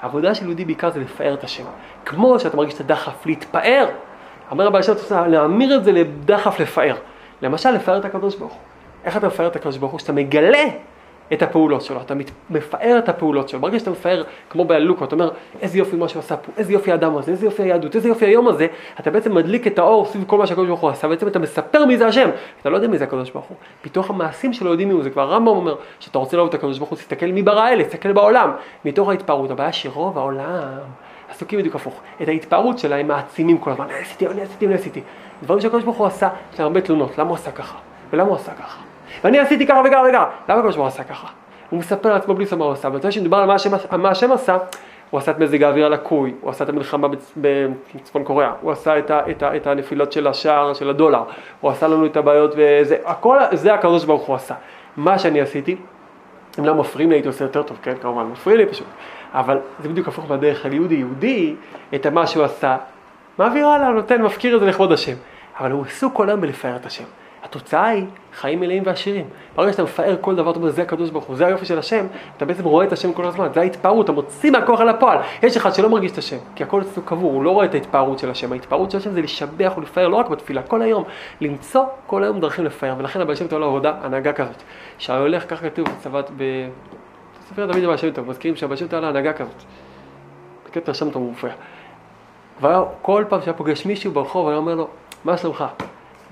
העבודה 0.01 0.35
של 0.35 0.45
יהודי 0.45 0.65
בעיקר 0.65 0.91
זה 0.91 0.99
לפאר 0.99 1.33
את 1.33 1.43
השם. 1.43 1.63
כמו 2.05 2.39
שאתה 2.39 2.57
מרגיש 2.57 2.73
את 2.73 2.79
הדחף 2.79 3.25
להתפאר, 3.25 3.88
אומר 4.51 4.67
הבעל 4.67 4.83
שם, 4.83 4.93
להמיר 5.27 5.75
את 5.75 5.83
זה 5.83 5.91
לדחף 5.91 6.59
לפאר. 6.59 6.95
למשל, 7.41 7.71
לפאר 7.71 7.97
את 7.97 8.05
הקדוש 8.05 8.35
ברוך 8.35 8.53
הוא. 8.53 8.62
איך 9.05 9.17
אתה 9.17 9.27
מפאר 9.27 9.47
את 9.47 9.55
הקדוש 9.55 9.77
ברוך 9.77 9.91
הוא? 9.91 9.99
שאתה 9.99 10.13
מגלה 10.13 10.63
את 11.33 11.41
הפעולות 11.41 11.81
שלו, 11.81 12.01
אתה 12.01 12.13
מפאר 12.49 12.95
את 12.97 13.09
הפעולות 13.09 13.49
שלו. 13.49 13.59
ברגע 13.59 13.79
שאתה 13.79 13.91
מפאר, 13.91 14.23
כמו 14.49 14.65
באלוקו, 14.65 15.05
אתה 15.05 15.15
אומר, 15.15 15.29
איזה 15.61 15.77
יופי 15.77 15.95
מה 15.95 16.07
שהוא 16.07 16.19
עשה 16.19 16.37
פה, 16.37 16.51
איזה 16.57 16.73
יופי 16.73 16.91
האדם 16.91 17.17
הזה, 17.17 17.31
איזה 17.31 17.45
יופי 17.45 17.63
היהדות, 17.63 17.95
איזה 17.95 18.07
יופי 18.07 18.25
היום 18.25 18.47
הזה, 18.47 18.67
אתה 18.99 19.11
בעצם 19.11 19.35
מדליק 19.35 19.67
את 19.67 19.79
האור 19.79 20.05
סביב 20.05 20.23
כל 20.27 20.37
מה 20.37 20.47
שהקדוש 20.47 20.67
ברוך 20.67 20.79
הוא 20.79 20.89
עשה, 20.89 21.07
בעצם 21.07 21.27
אתה 21.27 21.39
מספר 21.39 21.85
מי 21.85 21.97
זה 21.97 22.07
השם, 22.07 22.29
אתה 22.61 22.69
לא 22.69 22.75
יודע 22.75 22.87
מי 22.87 22.97
זה 22.97 23.03
הקדוש 23.03 23.31
ברוך 23.31 23.45
הוא. 23.45 23.57
פיתוח 23.81 24.09
המעשים 24.09 24.53
שלו 24.53 24.71
יודעים 24.71 24.87
מי 24.87 24.93
הוא, 24.93 25.03
זה 25.03 25.09
כבר 25.09 25.21
הרמב"ם 25.21 25.47
אומר, 25.47 25.75
שאתה 25.99 26.19
רוצה 26.19 26.37
לראות 26.37 26.49
את 26.49 26.55
הקדוש 26.55 26.77
ברוך 26.77 26.89
הוא, 26.89 26.97
תסתכל 26.97 27.25
מי 27.25 27.43
ברא 27.43 27.69
אלה, 27.69 27.83
תסתכל 27.83 28.11
בעולם, 28.11 28.51
מתוך 28.85 29.09
ההתפארות. 29.09 29.51
הבעיה 29.51 29.73
שרוב 29.73 30.17
העולם 30.17 30.77
עסוקים 31.29 31.59
בדיוק 31.59 31.75
הפוך. 31.75 32.01
את 32.21 32.27
ההתפארות 32.27 32.79
שלהם 32.79 33.07
מעצימים 33.07 33.57
כל 33.57 33.71
הזמן? 33.71 33.87
ואני 39.23 39.39
עשיתי 39.39 39.67
ככה 39.67 39.82
וככה 39.86 40.03
וככה, 40.10 40.29
למה 40.49 40.60
הקדוש 40.60 40.75
ברוך 40.75 40.77
הוא 40.77 40.88
עשה 40.88 41.03
ככה? 41.03 41.27
הוא 41.69 41.79
מספר 41.79 42.13
לעצמו 42.13 42.34
בלי 42.34 42.45
סוף 42.45 42.60
מה 42.60 42.65
הוא 42.65 42.73
עשה, 42.73 42.89
ואתה 42.93 43.12
שמדובר 43.12 43.38
על 43.89 43.99
מה 43.99 44.10
השם 44.10 44.32
עשה, 44.32 44.58
הוא 45.10 45.17
עשה 45.17 45.32
את 45.32 45.39
מזג 45.39 45.63
האוויר 45.63 45.86
הלקוי, 45.86 46.34
הוא 46.41 46.49
עשה 46.49 46.63
את 46.63 46.69
המלחמה 46.69 47.08
בצפון 47.38 48.23
קוריאה, 48.23 48.51
הוא 48.62 48.71
עשה 48.71 48.99
את, 48.99 49.12
ה, 49.12 49.21
את, 49.32 49.43
ה, 49.43 49.55
את 49.55 49.67
הנפילות 49.67 50.12
של 50.12 50.27
השער 50.27 50.73
של 50.73 50.89
הדולר, 50.89 51.23
הוא 51.62 51.71
עשה 51.71 51.88
לנו 51.88 52.05
את 52.05 52.17
הבעיות 52.17 52.51
וזה, 52.55 52.97
הכל 53.05 53.38
זה 53.51 53.73
הקדוש 53.73 54.05
ברוך 54.05 54.21
הוא 54.21 54.36
עשה. 54.36 54.55
מה 54.97 55.19
שאני 55.19 55.41
עשיתי, 55.41 55.75
אם 56.60 56.65
לא 56.65 56.75
מפריעים 56.75 57.10
לי 57.10 57.15
הייתי 57.15 57.27
עושה 57.27 57.45
יותר 57.45 57.63
טוב, 57.63 57.77
כן, 57.82 57.93
כמובן, 58.01 58.23
מפריע 58.23 58.58
לי 58.58 58.65
פשוט, 58.65 58.88
אבל 59.34 59.60
זה 59.79 59.89
בדיוק 59.89 60.08
הפוך 60.08 60.25
בדרך 60.25 60.65
על 60.65 60.73
יהודי, 60.73 60.95
יהודי, 60.95 61.55
את 61.95 62.08
מה 62.08 62.27
שהוא 62.27 62.43
עשה, 62.43 62.77
מעביר 63.38 63.67
הלאה, 63.67 63.89
נותן, 63.89 64.21
מפקיר 64.21 64.55
את 64.55 64.60
זה 64.60 64.65
לכבוד 64.65 64.91
השם, 64.91 65.15
אבל 65.60 65.71
הוא 65.71 65.86
עסוק 65.86 66.13
כל 66.13 66.29
היום 66.29 66.41
בלפאר 66.41 66.75
את 66.75 66.86
השם. 66.86 67.03
התוצאה 67.43 67.88
היא 67.88 68.06
חיים 68.34 68.60
מלאים 68.60 68.84
ועשירים. 68.86 69.25
ברגע 69.56 69.71
שאתה 69.71 69.84
מפאר 69.84 70.15
כל 70.21 70.36
דבר, 70.36 70.52
אתה 70.52 70.60
אומר, 70.60 70.69
זה 70.69 70.82
הקדוש 70.82 71.10
ברוך 71.10 71.25
הוא, 71.25 71.36
זה 71.36 71.45
היופי 71.45 71.65
של 71.65 71.80
השם, 71.80 72.06
אתה 72.38 72.45
בעצם 72.45 72.63
רואה 72.63 72.86
את 72.86 72.93
השם 72.93 73.13
כל 73.13 73.25
הזמן, 73.25 73.47
זה 73.54 73.60
ההתפארות, 73.60 74.06
אתה 74.06 74.12
מוציא 74.12 74.52
מהכוח 74.52 74.82
אל 74.82 74.89
הפועל. 74.89 75.17
יש 75.43 75.58
אחד 75.58 75.73
שלא 75.73 75.89
מרגיש 75.89 76.12
את 76.12 76.17
השם, 76.17 76.38
כי 76.56 76.63
הכל 76.63 76.82
אצלו 76.82 77.04
קבור, 77.04 77.34
הוא 77.34 77.43
לא 77.43 77.52
רואה 77.52 77.65
את 77.65 77.73
ההתפארות 77.73 78.19
של 78.19 78.30
השם. 78.30 78.52
ההתפארות 78.52 78.91
של 78.91 78.97
השם 78.97 79.12
זה 79.12 79.21
לשבח 79.21 79.73
ולפאר 79.78 80.08
לא 80.08 80.15
רק 80.15 80.30
בתפילה, 80.30 80.62
כל 80.62 80.82
היום, 80.82 81.04
למצוא 81.41 81.84
כל 82.08 82.23
היום 82.23 82.39
דרכים 82.39 82.65
לפאר, 82.65 82.93
ולכן 82.97 83.21
הבעל 83.21 83.36
שם 83.36 83.47
טוב 83.47 83.60
לעבודה, 83.60 83.93
הנהגה 84.02 84.34
כזאת. 84.34 84.63
שהולך, 84.97 85.49
כך 85.49 85.62
כתוב 85.62 85.86
בצוות, 85.89 86.32
בספר 86.38 87.65
דוד 87.65 87.84
הבעל 87.84 87.97
שם 87.97 88.12
טוב, 88.12 88.30
מזכירים 88.30 88.56
שהבעל 88.56 88.78
שם 88.78 88.88
טוב 88.88 89.04
הנהגה 89.04 89.34
כזאת. 89.34 89.63
בקטע 90.65 90.93
שם 90.93 91.10
טוב 91.10 91.23
מופיע. 91.23 91.49
וכל 92.62 93.23
פעם 93.30 93.41
שהיה 93.41 93.54
פוגש 93.54 93.86
מישהו 93.86 94.12
ברחוב, 94.12 94.47
היה 94.47 94.58
אומר 94.58 94.75
לו, 94.75 94.88
מה 95.23 95.38
שלומך? 95.38 95.63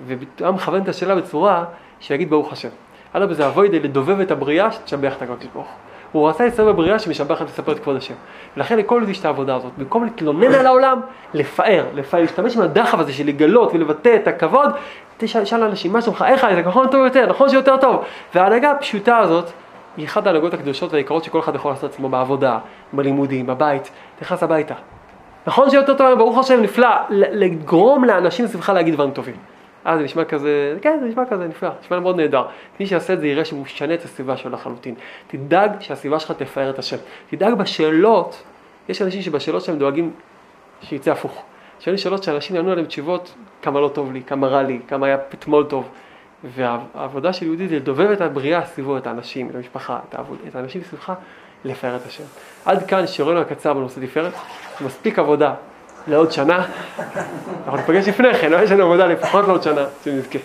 והיה 0.06 0.52
מכוון 0.52 0.82
את 0.82 0.88
השאלה 0.88 1.16
בצורה 1.16 1.66
שיגיד 2.00 2.30
ברוך 2.30 2.54
השם. 2.54 2.70
אדרבה 3.14 3.34
זה 3.34 3.48
אבוידי 3.48 3.80
לדובב 3.80 4.20
את 4.20 4.32
הבריאה 4.32 4.72
שתשבח 4.72 5.14
את 5.18 5.22
הקדוש 5.22 5.48
ברוך 5.54 5.68
הוא 6.12 6.30
רצה 6.30 6.46
לסיים 6.46 6.68
בבריאה 6.68 7.00
שמשבחת 7.00 7.46
לספר 7.46 7.72
את 7.72 7.80
כבוד 7.80 7.96
השם. 7.96 8.14
ולכן 8.58 8.78
לכל 8.78 8.96
יהודי 8.96 9.12
יש 9.12 9.20
את 9.20 9.26
העבודה 9.26 9.56
הזאת. 9.56 9.72
במקום 9.78 10.04
להתלונן 10.04 10.54
על 10.54 10.66
העולם, 10.66 11.00
לפאר, 11.34 11.86
לפאר, 11.94 12.22
להשתמש 12.22 12.56
עם 12.56 12.62
הדחף 12.62 13.00
הזה 13.00 13.14
של 13.14 13.28
לגלות 13.28 13.74
ולבטא 13.74 14.16
את 14.16 14.28
הכבוד, 14.28 14.70
תשאל 15.18 15.64
אנשים, 15.64 15.94
מה 15.94 16.02
שלומך, 16.02 16.26
איך 16.28 16.44
היית, 16.44 16.68
נכון 16.68 16.88
טוב 16.88 17.06
יותר, 17.06 17.26
נכון 17.26 17.50
שיותר 17.50 17.78
טוב. 17.78 18.04
וההנהגה 18.36 18.72
הפשוטה 18.72 19.18
הזאת, 19.18 19.50
היא 19.98 20.06
אחת 20.06 20.28
ההנהגות 20.28 20.54
הקדושות 20.54 20.94
והיקרות 20.94 21.24
שכל 21.24 21.40
אחד 21.40 21.56
יכול 21.56 21.72
לעשות 21.72 21.92
עצמו 21.92 22.10
בעבודה, 22.10 22.60
בלימודים, 22.94 23.48
בבית, 23.48 23.92
נכנס 24.22 24.44
הביתה. 24.44 24.76
נכון 25.48 25.70
שיותר 25.70 25.94
טוב, 25.94 26.18
ברוך 26.18 26.38
השם, 26.38 26.62
נפלא, 26.62 26.90
לגרום 27.10 28.04
לאנשים 28.04 28.48
סביבך 28.48 28.70
להגיד 28.70 28.94
דברים 28.94 29.12
טובים. 29.12 29.36
אה, 29.88 29.98
זה 29.98 30.04
נשמע 30.04 30.26
כזה, 30.26 30.78
כן, 30.82 30.98
זה 31.02 31.08
נשמע 31.08 31.24
כזה 31.30 31.48
נפלא, 31.48 31.70
נשמע 31.82 32.00
מאוד 32.00 32.16
נהדר. 32.18 32.46
מי 32.80 32.88
שיעשה 32.88 33.14
את 33.14 33.20
זה 33.20 33.28
יראה 33.28 33.46
שהוא 33.46 33.62
משנה 33.62 33.94
את 33.94 34.04
הסביבה 34.04 34.38
שלו 34.38 34.52
לחלוטין. 34.52 34.96
תדאג 35.28 35.72
שהסביבה 35.80 36.20
שלך 36.20 36.32
תפאר 36.32 36.70
את 36.70 36.80
השם. 36.80 36.98
תדאג 37.30 37.54
בשאלות, 37.54 38.44
יש 38.90 39.02
אנשים 39.02 39.22
שבשאלות 39.22 39.64
שלהם 39.64 39.80
דואגים 39.80 40.12
שיצא 40.82 41.12
הפוך. 41.12 41.44
שואלים 41.80 41.98
שאלות 41.98 42.24
שאנשים 42.24 42.56
יענו 42.56 42.72
עליהן 42.72 42.88
תשובות, 42.88 43.34
כמה 43.62 43.80
לא 43.80 43.88
טוב 43.88 44.12
לי, 44.12 44.22
כמה 44.24 44.48
רע 44.48 44.64
לי, 44.64 44.80
כמה 44.88 45.06
היה 45.06 45.18
אתמול 45.34 45.64
טוב. 45.64 45.90
והעבודה 46.44 47.34
של 47.34 47.46
יהודי 47.46 47.68
זה 47.68 47.76
לדובב 47.76 48.12
את 48.12 48.22
הבריאה 48.22 48.66
סביבו, 48.66 48.98
את 48.98 49.08
האנשים, 49.08 49.50
את 49.50 49.56
המשפחה, 49.56 50.00
את, 50.10 50.16
העבוד, 50.16 50.38
את 50.48 50.56
האנשים 50.56 50.82
סביבך, 50.84 51.14
לפאר 51.66 51.96
את 51.96 52.06
השם. 52.06 52.24
עד 52.66 52.88
כאן 52.88 53.08
שיעורנו 53.08 53.40
הקצר 53.40 53.74
בנושא 53.74 54.00
תפארת, 54.00 54.34
מספיק 54.86 55.20
עבודה 55.20 55.54
לעוד 56.08 56.32
שנה, 56.32 56.66
אנחנו 57.66 57.78
ניפגש 57.78 58.08
לפני 58.08 58.34
כן, 58.34 58.52
לא 58.52 58.58
יש 58.58 58.72
לנו 58.72 58.84
עבודה 58.84 59.06
לפחות 59.06 59.48
לעוד 59.48 59.64
שנה, 59.64 59.86
שנזכה. 60.04 60.40